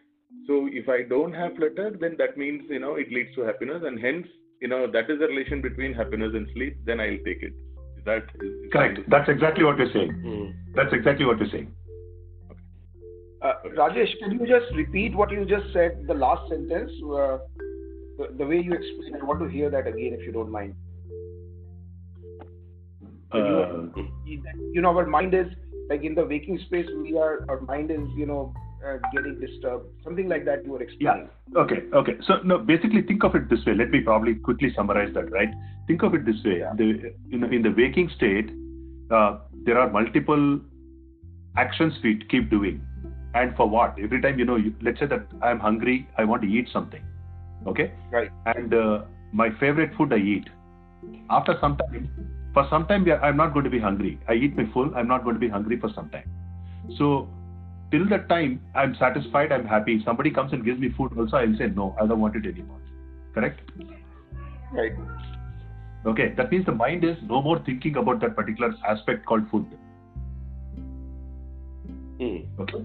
[0.46, 3.82] so if i don't have flutter then that means you know it leads to happiness.
[3.84, 4.26] And hence
[4.60, 7.52] you know that is the relation between happiness and sleep then i'll take it.
[7.96, 9.00] Is that is, correct.
[9.08, 10.12] that's exactly what you're saying.
[10.24, 10.54] Mm.
[10.74, 11.74] that's exactly what you're saying.
[13.40, 17.38] Uh, rajesh can you just repeat what you just said the last sentence uh,
[18.18, 20.74] the, the way you explained i want to hear that again if you don't mind
[23.32, 24.02] uh,
[24.72, 25.46] you know our mind is
[25.90, 28.54] like in the waking space we are our mind is you know
[28.86, 31.28] uh, getting disturbed something like that you were explaining.
[31.54, 32.16] Yeah okay okay.
[32.26, 33.74] So no basically think of it this way.
[33.74, 35.50] Let me probably quickly summarize that right?
[35.86, 36.58] Think of it this way.
[36.60, 36.72] Yeah.
[36.76, 38.50] the, in, in the waking state
[39.10, 40.60] uh, there are multiple
[41.56, 42.80] actions we keep doing.
[43.34, 43.96] And for what?
[44.02, 47.02] Every time you know you, let's say that i'm hungry i want to eat something
[47.66, 47.92] okay?
[48.10, 48.30] Right.
[48.46, 49.02] And uh,
[49.32, 50.48] my favorite food i eat.
[51.30, 52.10] After some time
[52.58, 54.18] for some time i'm not going to be hungry.
[54.28, 56.30] I eat my full i'm not going to be hungry for some time.
[56.98, 57.28] So
[57.92, 60.00] till that time i'm satisfied i'm happy.
[60.04, 62.80] Somebody comes and gives me food also i'll say no i don't want it anymore.
[63.34, 63.60] Correct?
[64.72, 64.92] Right.
[66.06, 69.66] Okay that means the mind is no more thinking about that particular aspect called food.
[72.20, 72.46] Mm.
[72.60, 72.84] okay.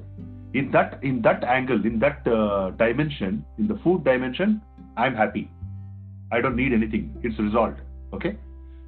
[0.53, 4.61] In that in that angle in that uh, dimension in the food dimension
[4.95, 5.49] i'm happy.
[6.31, 7.15] I don't need anything.
[7.23, 7.79] It's resolved.
[8.13, 8.37] Okay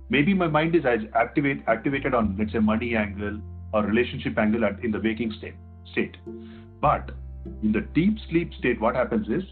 [0.09, 0.83] maybe my mind is
[1.13, 3.39] activate, activated on let's say money angle
[3.73, 5.55] or relationship angle at, in the waking state
[5.91, 6.15] state.
[6.81, 7.11] But
[7.63, 9.43] in the deep sleep state what happens is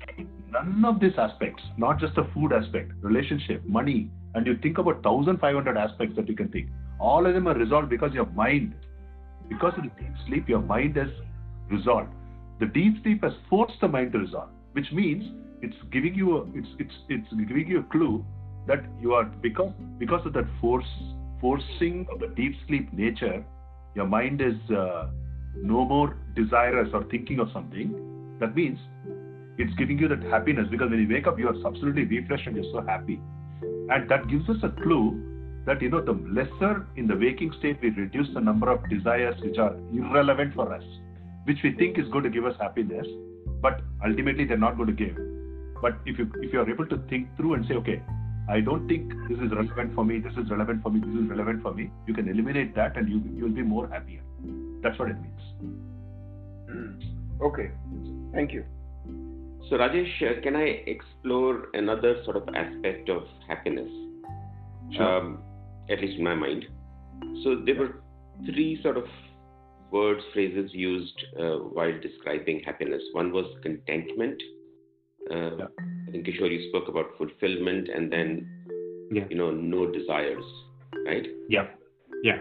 [0.52, 5.04] none of these aspects not just the food aspect relationship money and you think about
[5.06, 8.74] 1500 aspects that you can think all of them are resolved because your mind
[9.50, 11.10] because of the deep sleep your mind is
[11.70, 12.10] resolved.
[12.60, 15.24] The deep sleep has forced the mind to resolve which means
[15.62, 18.26] it's giving you a it's it's it's giving you a clue
[18.68, 20.86] that you are because because of that force
[21.42, 23.44] forcing of the deep sleep nature
[23.96, 25.08] your mind is uh,
[25.56, 27.94] no more desirous or thinking of something
[28.40, 28.80] that means
[29.58, 32.56] it's giving you that happiness because when you wake up you are absolutely refreshed and
[32.56, 33.20] you're so happy.
[33.62, 37.78] And that gives us a clue that you know the lesser in the waking state
[37.82, 40.84] we reduce the number of desires which are irrelevant for us
[41.46, 43.06] which we think is going to give us happiness
[43.62, 45.16] but ultimately they're not going to give.
[45.82, 48.02] But if you if you are able to think through and say okay
[48.50, 51.30] I don't think this is relevant for me, this is relevant for me, this is
[51.30, 51.90] relevant for me.
[52.08, 54.22] You can eliminate that and you you'll be more happier.
[54.82, 55.42] That's what it means.
[56.70, 57.42] Hmm.
[57.42, 57.72] Okay.
[58.34, 58.66] Thank you.
[59.70, 63.90] So Rajesh, uh, can I explore another sort of aspect of happiness?
[64.92, 65.04] Sure.
[65.04, 65.40] Um,
[65.90, 66.66] at least in my mind.
[67.44, 68.02] So there were
[68.46, 69.06] three sort of
[69.92, 73.02] words, phrases used uh, while describing happiness.
[73.14, 74.42] One was contentment.
[75.32, 75.68] Uh, yeah
[76.14, 78.48] think Kishore, you spoke about fulfillment and then,
[79.12, 79.24] yeah.
[79.30, 80.46] you know, no desires,
[81.06, 81.26] right?
[81.50, 81.68] Yeah.
[82.24, 82.38] Yeah.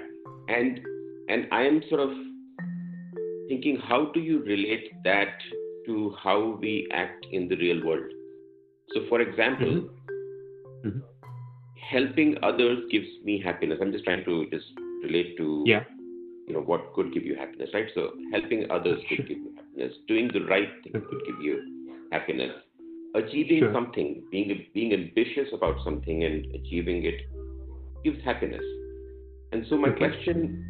[0.48, 0.80] And
[1.28, 2.10] and I am sort of
[3.48, 5.34] thinking, how do you relate that
[5.86, 8.12] to how we act in the real world?
[8.92, 10.88] So, for example, mm-hmm.
[10.88, 10.98] Mm-hmm.
[11.90, 13.78] helping others gives me happiness.
[13.80, 14.66] I'm just trying to just
[15.02, 15.84] relate to, yeah.
[16.46, 17.86] you know, what could give you happiness, right?
[17.94, 19.94] So, helping others could give you happiness.
[20.08, 22.52] Doing the right thing could give you happiness
[23.14, 23.72] achieving sure.
[23.72, 27.20] something, being being ambitious about something and achieving it
[28.04, 28.64] gives happiness.
[29.52, 29.98] And so my okay.
[29.98, 30.64] question,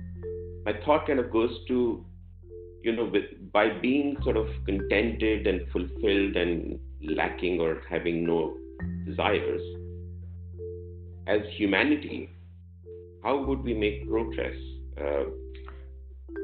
[0.65, 2.05] my thought kind of goes to,
[2.83, 8.57] you know, with by being sort of contented and fulfilled and lacking or having no
[9.07, 9.63] desires,
[11.27, 12.29] as humanity,
[13.23, 14.57] how would we make progress?
[15.01, 15.25] Uh,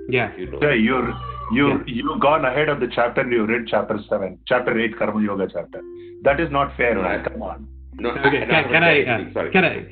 [0.08, 0.36] yeah.
[0.36, 0.58] You know?
[0.62, 1.78] Yeah, you're you yeah.
[1.86, 5.48] you've gone ahead of the chapter and you read chapter seven, chapter eight, Karma Yoga
[5.52, 5.82] chapter.
[6.22, 7.24] That is not fair, man.
[7.24, 7.68] Come on.
[8.00, 9.86] No, okay, can, can, I, uh, can, I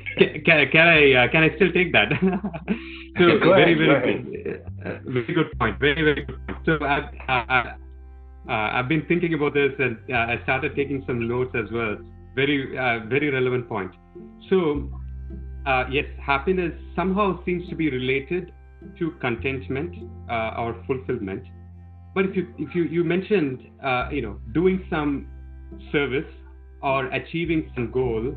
[0.45, 2.09] can, can I uh, can I still take that?
[3.19, 5.81] so go very ahead, very good, uh, very good point.
[5.81, 6.59] Very very good point.
[6.65, 7.43] So I've uh,
[8.49, 11.97] uh, I've been thinking about this and uh, I started taking some notes as well.
[12.37, 12.77] Very
[13.09, 13.91] very relevant point.
[14.51, 14.89] So
[15.91, 18.53] yes, happiness somehow seems to be related
[18.99, 19.95] to contentment
[20.31, 21.45] uh, or fulfillment.
[22.15, 25.29] But if you if you you mentioned uh, you know doing some
[25.93, 26.33] service
[26.83, 28.35] or achieving some goal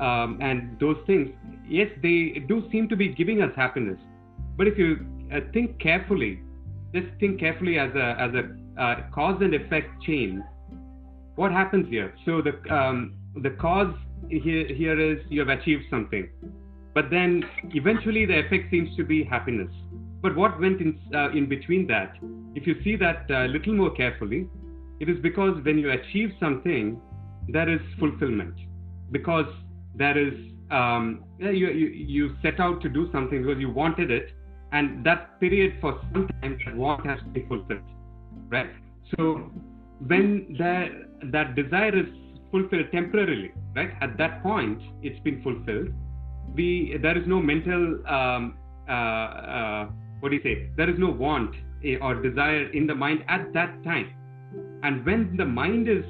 [0.00, 1.30] um, and those things,
[1.68, 3.98] yes, they do seem to be giving us happiness.
[4.56, 6.40] But if you uh, think carefully,
[6.94, 10.44] just think carefully as a as a uh, cause and effect chain.
[11.34, 12.14] What happens here?
[12.24, 13.94] So the um, the cause
[14.28, 16.28] here here is you have achieved something,
[16.96, 17.44] but then
[17.74, 19.72] eventually the effect seems to be happiness.
[20.22, 22.14] But what went in uh, in between that?
[22.54, 24.48] If you see that a little more carefully,
[24.98, 26.98] it is because when you achieve something,
[27.48, 28.54] there is fulfillment,
[29.12, 29.50] because
[29.94, 30.32] there is
[30.70, 34.32] um, you, you you set out to do something because you wanted it,
[34.72, 37.92] and that period for some time that want has to be fulfilled,
[38.48, 38.70] right?
[39.18, 39.50] So
[40.14, 40.88] when that
[41.36, 42.08] that desire is
[42.50, 43.90] fulfilled temporarily, right?
[44.00, 45.88] At that point, it's been fulfilled.
[46.54, 48.56] We there is no mental um,
[48.88, 49.88] uh, uh,
[50.20, 50.70] what do you say?
[50.76, 54.12] There is no want eh, or desire in the mind at that time.
[54.82, 56.04] And when the mind is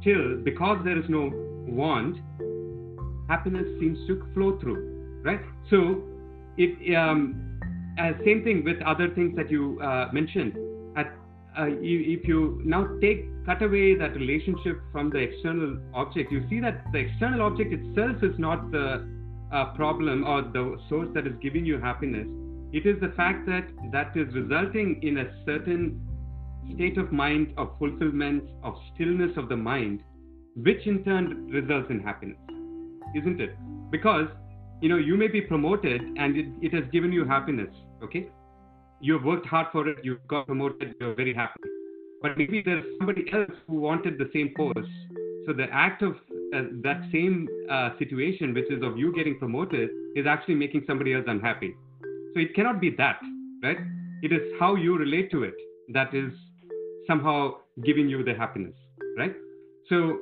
[0.00, 1.30] still, because there is no
[1.66, 2.16] want,
[3.28, 5.40] happiness seems to flow through, right?
[5.70, 6.02] So,
[6.56, 7.58] it um,
[7.98, 10.56] uh, same thing with other things that you uh, mentioned.
[10.96, 11.12] At,
[11.58, 16.44] uh, you, if you now take cut away that relationship from the external object, you
[16.48, 19.06] see that the external object itself is not the
[19.52, 22.26] uh, problem or the source that is giving you happiness.
[22.72, 26.00] It is the fact that that is resulting in a certain
[26.74, 30.02] state of mind of fulfillment, of stillness of the mind,
[30.56, 32.38] which in turn results in happiness,
[33.14, 33.56] isn't it?
[33.90, 34.26] Because
[34.80, 38.28] you know you may be promoted and it, it has given you happiness, okay?
[39.00, 41.60] You've worked hard for it, you've got promoted, you're very happy.
[42.22, 44.88] But maybe there's somebody else who wanted the same post.
[45.46, 46.16] So the act of
[46.54, 51.14] uh, that same uh, situation, which is of you getting promoted, is actually making somebody
[51.14, 51.74] else unhappy.
[52.34, 53.18] So it cannot be that,
[53.62, 53.78] right?
[54.22, 55.54] It is how you relate to it
[55.88, 56.32] that is
[57.06, 58.74] somehow giving you the happiness,
[59.16, 59.34] right?
[59.88, 60.18] So,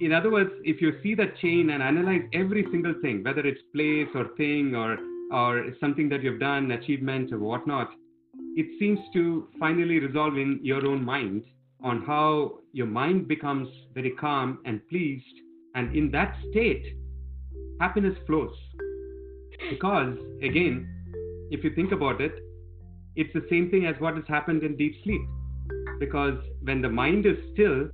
[0.00, 3.60] in other words, if you see that chain and analyze every single thing, whether it's
[3.74, 4.98] place or thing or
[5.30, 7.90] or something that you've done, achievement or whatnot,
[8.56, 11.44] it seems to finally resolve in your own mind
[11.82, 15.24] on how your mind becomes very calm and pleased,
[15.74, 16.84] and in that state,
[17.80, 18.54] happiness flows.
[19.70, 20.88] Because again,
[21.50, 22.32] if you think about it,
[23.16, 25.20] it's the same thing as what has happened in deep sleep.
[25.98, 27.88] Because when the mind is still,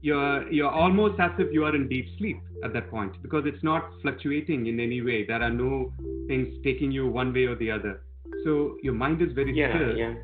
[0.00, 3.62] you're you're almost as if you are in deep sleep at that point because it's
[3.62, 5.24] not fluctuating in any way.
[5.26, 5.92] There are no
[6.28, 8.02] things taking you one way or the other.
[8.44, 9.96] So your mind is very Yeah, still.
[9.96, 10.14] yeah.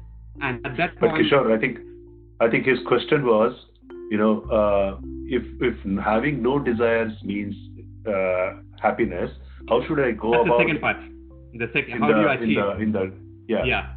[0.42, 1.00] And at that point.
[1.00, 1.78] But point, Kishore, I think
[2.40, 3.54] I think his question was,
[4.10, 7.54] you know, uh, if if having no desires means
[8.06, 9.30] uh, happiness,
[9.68, 10.96] how should I go that's the second part.
[11.54, 12.56] The second, how the, do you in achieve?
[12.56, 13.12] the in the
[13.46, 13.64] yeah.
[13.64, 13.94] Yeah.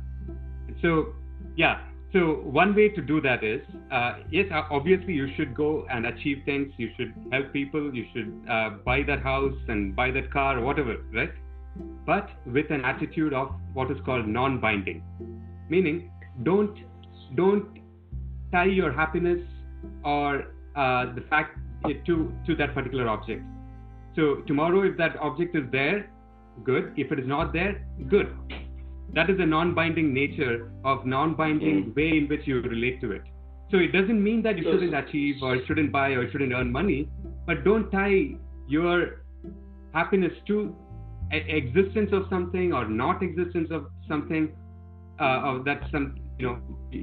[0.82, 1.14] So
[1.56, 1.82] yeah.
[2.12, 6.42] So one way to do that is uh, yes obviously you should go and achieve
[6.46, 6.72] things.
[6.78, 7.94] You should help people.
[7.94, 11.32] You should uh, buy that house and buy that car or whatever right?
[12.06, 15.02] But with an attitude of what is called non-binding.
[15.70, 16.12] Meaning
[16.44, 16.78] don't
[17.36, 17.83] don't
[18.54, 19.42] tie your happiness
[20.06, 20.46] or
[20.76, 21.58] uh, the fact
[22.06, 22.16] to
[22.48, 23.44] to that particular object.
[24.16, 26.10] So tomorrow if that object is there
[26.64, 26.94] good.
[26.96, 28.34] If it is not there good.
[29.14, 33.22] That is the non-binding nature of non-binding way in which you relate to it.
[33.70, 37.10] So it doesn't mean that you shouldn't achieve or shouldn't buy or shouldn't earn money
[37.46, 38.36] but don't tie
[38.68, 39.24] your
[39.94, 40.76] happiness to
[41.32, 44.56] existence of something or not existence of something
[45.20, 46.60] uh, or that some you know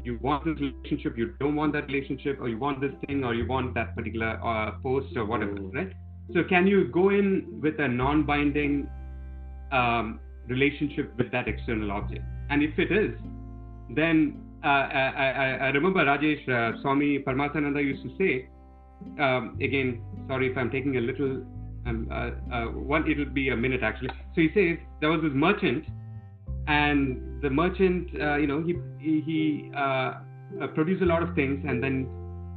[0.06, 3.34] you want this relationship you don't want that relationship or you want this thing or
[3.34, 5.92] you want that particular uh, post or whatever right
[6.34, 8.74] so can you go in with a non-binding
[9.72, 10.20] um,
[10.50, 12.24] relationship with that external object.
[12.50, 13.18] And if it is,
[13.94, 18.48] then uh, I, I, I remember Rajesh uh, Swami Paramahansa used to say,
[19.22, 21.42] um, again, sorry if I'm taking a little,
[21.86, 24.10] um, uh, uh, one, it'll be a minute actually.
[24.34, 25.86] So he says there was this merchant,
[26.66, 30.14] and the merchant, uh, you know, he he, uh,
[30.60, 32.08] uh, produced a lot of things, and then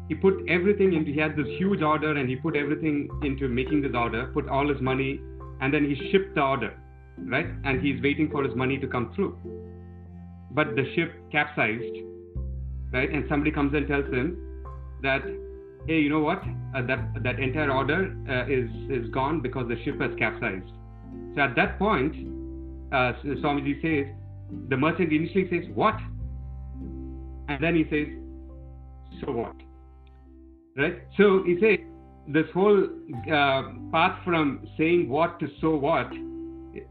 [0.10, 1.12] he put everything into.
[1.12, 4.68] He had this huge order, and he put everything into making this order, put all
[4.68, 5.20] his money,
[5.62, 6.74] and then he shipped the order
[7.18, 7.48] right?
[7.64, 9.38] And he's waiting for his money to come through.
[10.52, 11.96] But the ship capsized,
[12.92, 13.10] right?
[13.10, 14.38] And somebody comes and tells him
[15.02, 15.22] that,
[15.88, 16.44] hey, you know what?
[16.76, 20.72] Uh, that that entire order uh, is is gone because the ship has capsized.
[21.36, 22.16] So at that point,
[22.94, 24.14] uh, Swamiji says,
[24.70, 25.96] the merchant initially says, what?
[27.50, 28.08] And then he says,
[29.22, 29.56] so what?
[30.78, 31.00] Right?
[31.18, 31.80] So he says,
[32.28, 36.10] this whole uh, path from saying what to so what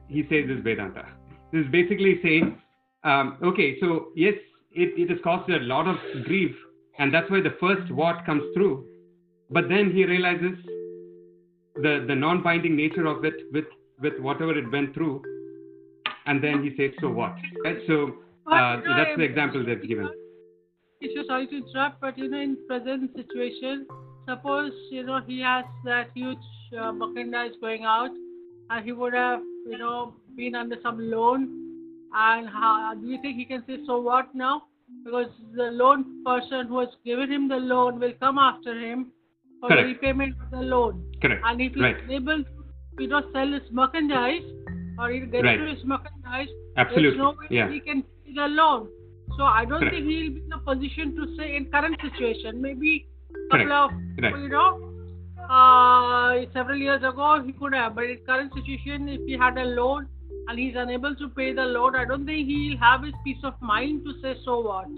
[0.09, 1.07] he says is Vedanta.
[1.53, 2.59] This is basically saying,
[3.05, 4.35] um, okay, so yes,
[4.73, 6.55] it, it has caused a lot of grief,
[6.99, 8.87] and that's why the first what comes through.
[9.51, 10.57] But then he realizes
[11.77, 13.65] the, the non binding nature of it with,
[14.01, 15.23] with whatever it went through.
[16.27, 17.79] And then he says, "So what?" Right?
[17.87, 18.17] So
[18.51, 20.09] uh, that's the example they've given.
[21.03, 23.87] Kishore, sorry to interrupt, but you know, in present situation,
[24.29, 26.39] suppose you know he has that huge
[26.79, 28.11] uh, merchandise going out,
[28.71, 31.49] and he would have you know been under some loan,
[32.15, 34.63] and how, do you think he can say so what now?
[35.05, 39.11] Because the loan person who has given him the loan will come after him
[39.61, 39.83] for Correct.
[39.83, 41.43] the repayment of the loan, Correct.
[41.45, 42.11] and if he's Right.
[42.11, 44.43] able to you know sell his merchandise
[45.03, 45.57] or he gets Right.
[45.63, 47.11] to his merchandise, Absolutely.
[47.11, 47.71] there's no way Yeah.
[47.71, 48.89] he can pay the loan.
[49.37, 49.95] So I don't Correct.
[49.97, 53.07] think he'll be in a position to say in current situation, maybe
[53.51, 53.69] Correct.
[53.69, 54.39] couple of Correct.
[54.39, 54.71] you know
[55.51, 59.65] uh, several years ago he could have, but in current situation, if he had a
[59.65, 60.07] loan
[60.49, 63.55] and he's unable to pay the loan, I don't think he'll have his peace of
[63.61, 64.89] mind to say so what.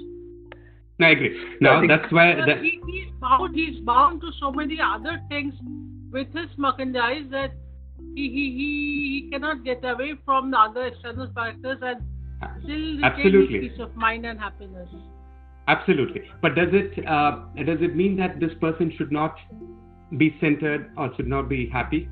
[0.98, 1.32] No, I agree.
[1.60, 3.54] Now think- that's why that, he, he's bound.
[3.54, 5.54] He's bound to so many other things
[6.12, 7.52] with his merchandise that
[8.14, 12.02] he he, he, cannot get away from the other external factors and
[12.62, 14.88] still retain his peace of mind and happiness.
[15.66, 16.22] Absolutely.
[16.42, 19.36] But does it uh, does it mean that this person should not
[20.18, 22.08] be centered or should not be happy?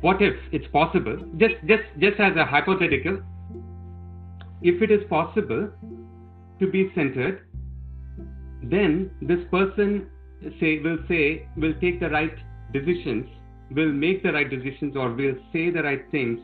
[0.00, 1.16] What if it's possible?
[1.36, 3.20] Just just just as a hypothetical,
[4.62, 5.68] if it is possible
[6.60, 7.46] to be centered,
[8.62, 10.06] then this person
[10.60, 12.36] say will say will take the right
[12.72, 13.26] decisions,
[13.70, 16.40] will make the right decisions, or will say the right things,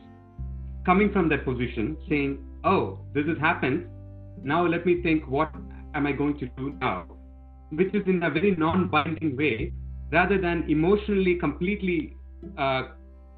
[0.85, 3.87] coming from that position, saying, "Oh, this has happened.
[4.43, 5.51] Now let me think what
[5.93, 7.05] am I going to do now?
[7.71, 9.73] Which is in a very non binding way,
[10.11, 12.15] rather than emotionally completely
[12.57, 12.83] uh,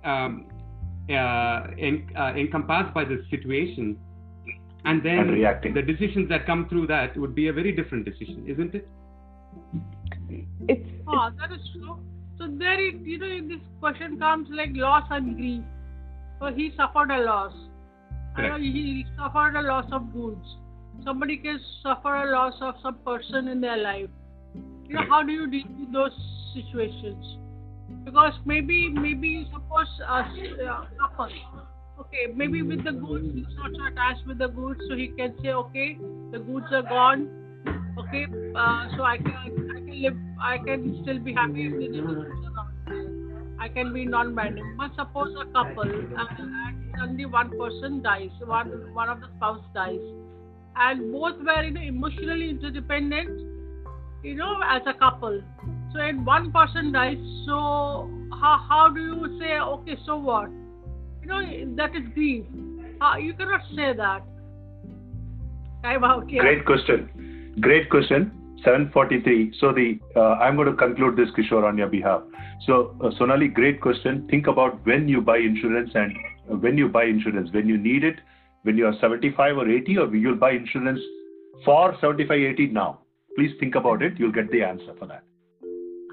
[0.03, 0.45] um,
[1.09, 3.97] uh, en- uh, encompassed by the situation.
[4.85, 5.73] And then And reacting.
[5.73, 8.87] the decisions that come through that would be a very different decision, isn't it?
[10.69, 11.99] It's, Oh, that is true.
[12.57, 15.63] There, it, you know, this question comes like loss and grief.
[16.39, 17.53] So he suffered a loss.
[18.35, 18.59] Correct.
[18.61, 20.45] he, suffered a loss of goods.
[21.03, 24.09] Somebody can suffer a loss of some person in their life.
[24.87, 25.09] You know, Correct.
[25.11, 26.11] how do you deal with those
[26.53, 27.37] situations?
[28.05, 31.29] Because maybe, maybe you suppose uh, a s- a couple.
[31.99, 35.35] Okay, maybe with the goods, he's not so attached with the goods, so he can
[35.43, 35.97] say, okay,
[36.31, 37.27] the goods are gone.
[37.97, 41.87] Okay, uh, so I can, I can live, I can still be happy if the
[41.87, 43.29] goods are not there.
[43.59, 44.75] I can be non-binding.
[44.77, 49.63] But suppose a couple uh, and suddenly one person dies, one one of the spouse
[49.73, 49.99] dies,
[50.75, 53.29] and both were you know, emotionally interdependent,
[54.23, 55.41] you know, as a couple.
[55.93, 60.49] So and one person dies, so how how do you say okay, so what?
[61.21, 62.45] You know that is grief.
[63.01, 64.23] Uh, you cannot say that.
[65.83, 66.27] Time out.
[66.27, 67.28] Great question.
[67.59, 68.31] Great question.
[68.63, 69.53] 743.
[69.59, 72.21] So the uh, I'm going to conclude this, Kishore, on your behalf.
[72.65, 74.27] So uh, Sonali, great question.
[74.29, 76.15] Think about when you buy insurance and
[76.51, 78.19] uh, when you buy insurance, when you need it,
[78.63, 80.99] when you are 75 or 80, or you'll buy insurance
[81.63, 82.99] for 75, 80 now.
[83.35, 84.13] Please think about it.
[84.17, 85.23] You'll get the answer for that.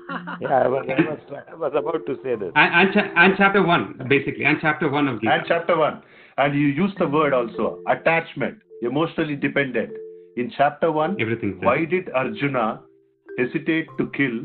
[0.41, 2.53] Yeah, I was, I was, I was about to say this.
[2.55, 5.33] And, and, cha- and chapter 1, basically, and chapter 1 of Gita.
[5.33, 6.01] And chapter one.
[6.39, 9.91] And you use the word also attachment, emotionally dependent.
[10.37, 11.69] In chapter one, Everything there.
[11.69, 12.81] why did Arjuna
[13.39, 14.37] hesitate to kill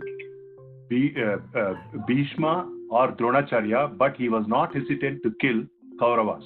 [0.92, 1.74] Bhi- uh, uh,
[2.08, 5.64] Bhishma or Dronacharya, but he was not hesitant to kill
[6.00, 6.44] Kauravas?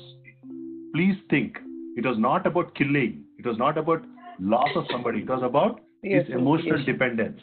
[0.94, 1.58] Please think.
[1.98, 3.24] It was not about killing.
[3.40, 4.04] It was not about
[4.40, 5.20] loss of somebody.
[5.22, 6.86] It was about Yes, his emotional yes.
[6.86, 7.42] dependence.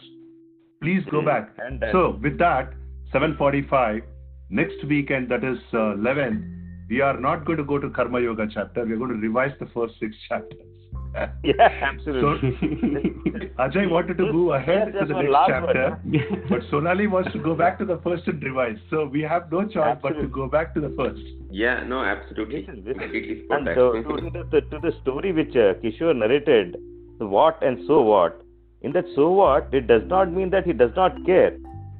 [0.82, 1.50] Please go back.
[1.58, 2.72] And then- So with that,
[3.12, 4.02] 7:45
[4.50, 6.42] next weekend, that is uh, 11.
[6.90, 8.84] We are not going to go to Karma Yoga chapter.
[8.84, 10.68] We are going to revise the first six chapters.
[11.44, 12.50] Yeah, absolutely.
[13.58, 15.98] Ajay wanted to move ahead Yes, to the next last chapter,
[16.48, 18.76] but Sonali wants to go back to the first and revise.
[18.90, 21.20] So we have no choice but to go back to the first.
[21.50, 22.62] Yeah, no, absolutely.
[22.66, 26.16] This is- this is- and so, to, to, the, to the story which uh, Kishore
[26.16, 26.76] narrated,
[27.18, 28.40] the what and so what,
[28.82, 31.56] in that so what, it does not mean that he does not care.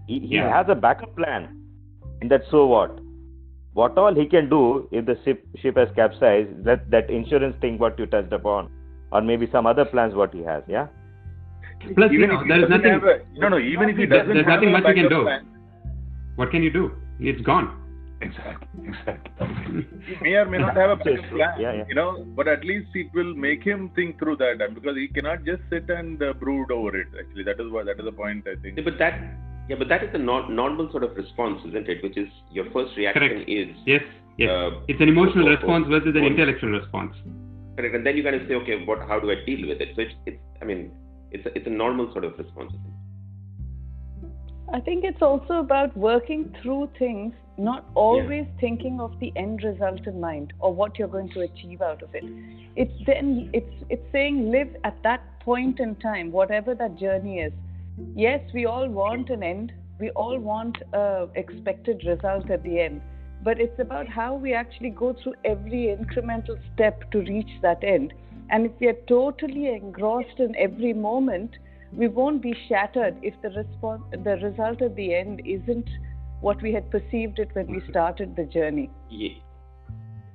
[0.07, 0.51] He, he Yeah.
[0.57, 1.49] has a backup plan
[2.23, 2.99] in that so what.
[3.75, 7.79] What all he can do if the ship, ship has capsized, that, that insurance thing
[7.79, 8.71] what you touched upon,
[9.13, 10.87] or maybe some other plans what he has, yeah?
[11.95, 12.93] Plus, you know, there is nothing.
[12.93, 15.09] have a, no, no, even if he doesn't there's have nothing a much we can
[15.09, 15.23] do.
[15.23, 15.47] plan,
[16.37, 16.93] What can you do?
[17.21, 17.79] It's gone.
[18.21, 19.87] Exactly, exactly.
[20.07, 21.85] he may or may not have a backup plan, Yeah, yeah.
[21.89, 25.45] you know, but at least it will make him think through that, because he cannot
[25.45, 27.09] just sit and uh, brood over it.
[27.19, 28.79] Actually, that is what that is the point I think.
[28.79, 29.21] Yeah, but that
[29.69, 32.03] yeah, but that is the nor- normal sort of response, isn't it?
[32.03, 33.49] Which is your first reaction Correct.
[33.51, 34.03] is Yes,
[34.39, 34.51] yes.
[34.51, 36.27] Uh, it's an emotional oh, response versus an oh.
[36.27, 37.15] intellectual response.
[37.77, 39.01] Correct, and then you kind of say, okay, what?
[39.01, 39.91] How do I deal with it?
[39.97, 40.93] So it's, it's I mean,
[41.31, 42.73] it's a, it's a normal sort of response.
[44.73, 48.61] I think it's also about working through things, not always yeah.
[48.61, 52.15] thinking of the end result in mind or what you're going to achieve out of
[52.15, 52.25] it.
[52.77, 57.53] It's then it's it's saying live at that point in time, whatever that journey is.
[58.15, 59.73] Yes, we all want an end.
[60.01, 63.03] We all want a expected result at the end.
[63.43, 68.13] But it's about how we actually go through every incremental step to reach that end.
[68.51, 71.51] And if we are totally engrossed in every moment,
[71.93, 75.89] we won't be shattered if the response, the result at the end isn't
[76.41, 78.91] what we had perceived it when we started the journey.
[79.11, 79.31] Yeah.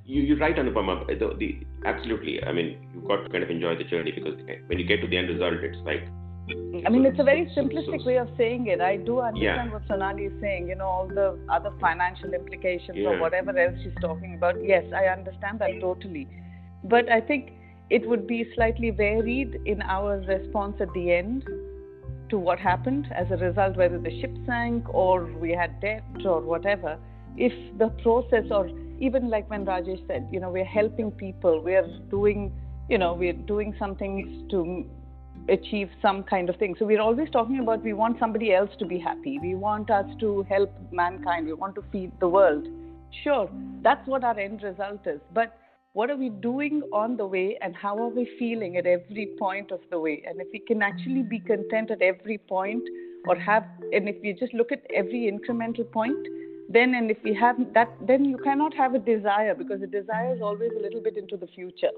[0.05, 1.05] You, you're right, Anupama.
[1.07, 2.43] The, the, absolutely.
[2.43, 5.07] I mean, you've got to kind of enjoy the journey because when you get to
[5.07, 6.07] the end result, it's like.
[6.49, 8.79] I mean, it's a very simplistic way of saying it.
[8.79, 9.73] I do understand yeah.
[9.73, 13.09] what Sonali is saying, you know, all the other financial implications yeah.
[13.09, 14.55] or whatever else she's talking about.
[14.63, 16.27] Yes, I understand that totally.
[16.85, 17.51] But I think
[17.89, 21.43] it would be slightly varied in our response at the end
[22.29, 26.41] to what happened as a result, whether the ship sank or we had debt or
[26.41, 26.97] whatever.
[27.35, 28.69] If the process, or
[28.99, 32.53] even like when Rajesh said, you know, we're helping people, we're doing,
[32.89, 34.85] you know, we're doing some things to
[35.49, 36.75] achieve some kind of thing.
[36.77, 40.05] So we're always talking about we want somebody else to be happy, we want us
[40.19, 42.67] to help mankind, we want to feed the world.
[43.23, 43.49] Sure,
[43.81, 45.19] that's what our end result is.
[45.33, 45.57] But
[45.93, 49.71] what are we doing on the way and how are we feeling at every point
[49.71, 52.83] of the way and if we can actually be content at every point
[53.27, 56.27] or have and if we just look at every incremental point
[56.69, 60.35] then and if we have that then you cannot have a desire because a desire
[60.35, 61.95] is always a little bit into the future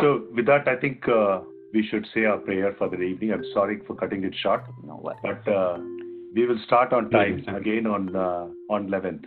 [0.00, 1.40] so with that i think uh,
[1.72, 4.94] we should say our prayer for the evening i'm sorry for cutting it short no
[4.94, 5.16] what?
[5.22, 5.78] but uh,
[6.34, 9.24] we will start on time again on uh, on 11th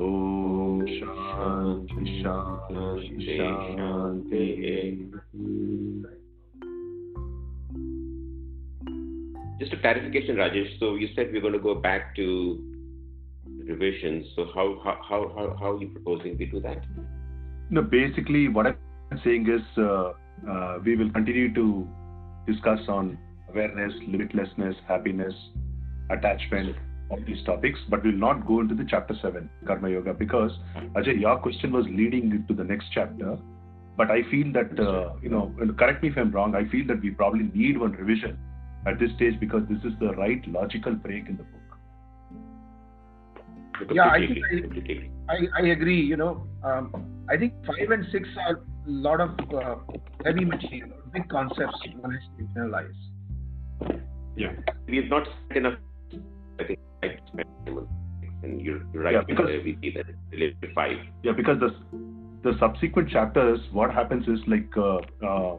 [0.00, 5.12] Om Shanti Shanti Shanti.
[9.60, 10.78] Just a clarification, Rajesh.
[10.78, 12.58] So you said we're going to go back to
[13.68, 14.26] revisions.
[14.34, 16.84] So how how how how, are you proposing we do that?
[17.70, 20.12] No, basically what I'm saying is uh,
[20.50, 21.88] uh, we will continue to
[22.46, 23.18] discuss on
[23.50, 25.34] awareness, limitlessness, happiness,
[26.10, 26.76] attachment,
[27.10, 30.52] of these topics, but we'll not go into the chapter 7, Karma Yoga, because
[30.94, 33.38] Ajay, your question was leading to the next chapter.
[33.96, 37.00] But I feel that, uh, you know, correct me if I'm wrong, I feel that
[37.00, 38.38] we probably need one revision
[38.86, 41.57] at this stage because this is the right logical break in the book.
[43.92, 44.38] Yeah, I think
[45.28, 46.00] I, I, I agree.
[46.00, 49.76] You know, um, I think 5 and 6 are a lot of uh,
[50.24, 54.00] heavy material, big concepts one has to internalize.
[54.36, 54.52] Yeah.
[54.86, 55.78] We've not enough,
[56.60, 56.78] I think,
[58.42, 59.14] and you're, you're right.
[59.14, 60.96] Yeah, because we see that it's five.
[61.22, 61.74] Yeah, because the
[62.44, 65.56] the subsequent chapters, what happens is like uh, uh,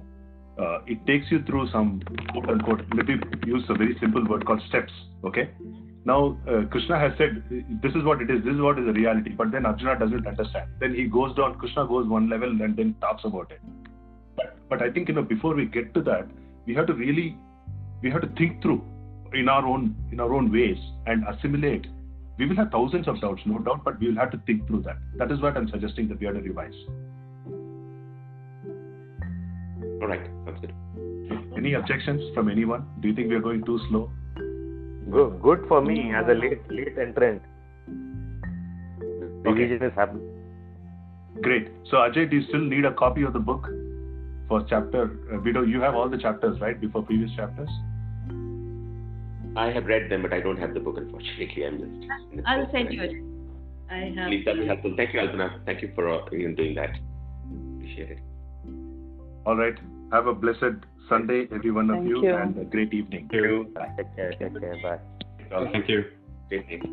[0.60, 2.02] uh, it takes you through some
[2.32, 2.82] quote unquote.
[2.96, 3.16] Let me
[3.46, 4.92] use a very simple word called steps.
[5.26, 5.50] Okay.
[6.06, 7.44] Now uh, Krishna has said
[7.84, 8.44] this is what it is.
[8.44, 9.32] This is what is the reality.
[9.32, 10.70] But then Arjuna doesn't understand.
[10.80, 11.56] Then he goes down.
[11.56, 13.60] Krishna goes one level and then talks about it.
[14.36, 16.28] But but I think you know before we get to that,
[16.66, 17.38] we have to really
[18.02, 18.82] we have to think through
[19.34, 21.86] in our own in our own ways and assimilate
[22.38, 24.82] we will have thousands of doubts no doubt but we will have to think through
[24.82, 26.74] that that is what i'm suggesting that we have to revise
[30.02, 30.72] all right that's it.
[31.58, 34.10] any objections from anyone do you think we are going too slow
[35.12, 37.42] good, good for me as a late late entrant
[39.48, 39.86] revision okay.
[39.86, 40.28] is happening
[41.42, 43.70] great so ajay do you still need a copy of the book
[44.48, 47.70] for chapter uh, Bido, you have all the chapters right before previous chapters
[49.56, 51.66] I have read them, but I don't have the book, unfortunately.
[51.66, 52.48] I'm just.
[52.48, 53.12] I'll send you it.
[53.90, 54.28] I have.
[54.28, 54.94] Please, that will helpful.
[54.96, 55.66] Thank you, Alpana.
[55.66, 56.92] Thank you for uh, even doing that.
[57.76, 58.20] Appreciate it.
[59.46, 59.76] All right.
[60.12, 63.28] Have a blessed Sunday, every one of you, you, and a great evening.
[63.30, 63.72] Thank you.
[63.74, 63.90] Bye.
[63.98, 64.32] Take care.
[64.32, 64.78] Take care.
[64.82, 65.70] Bye.
[65.72, 66.06] Thank you.
[66.48, 66.84] Stay safe.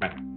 [0.00, 0.36] Bye.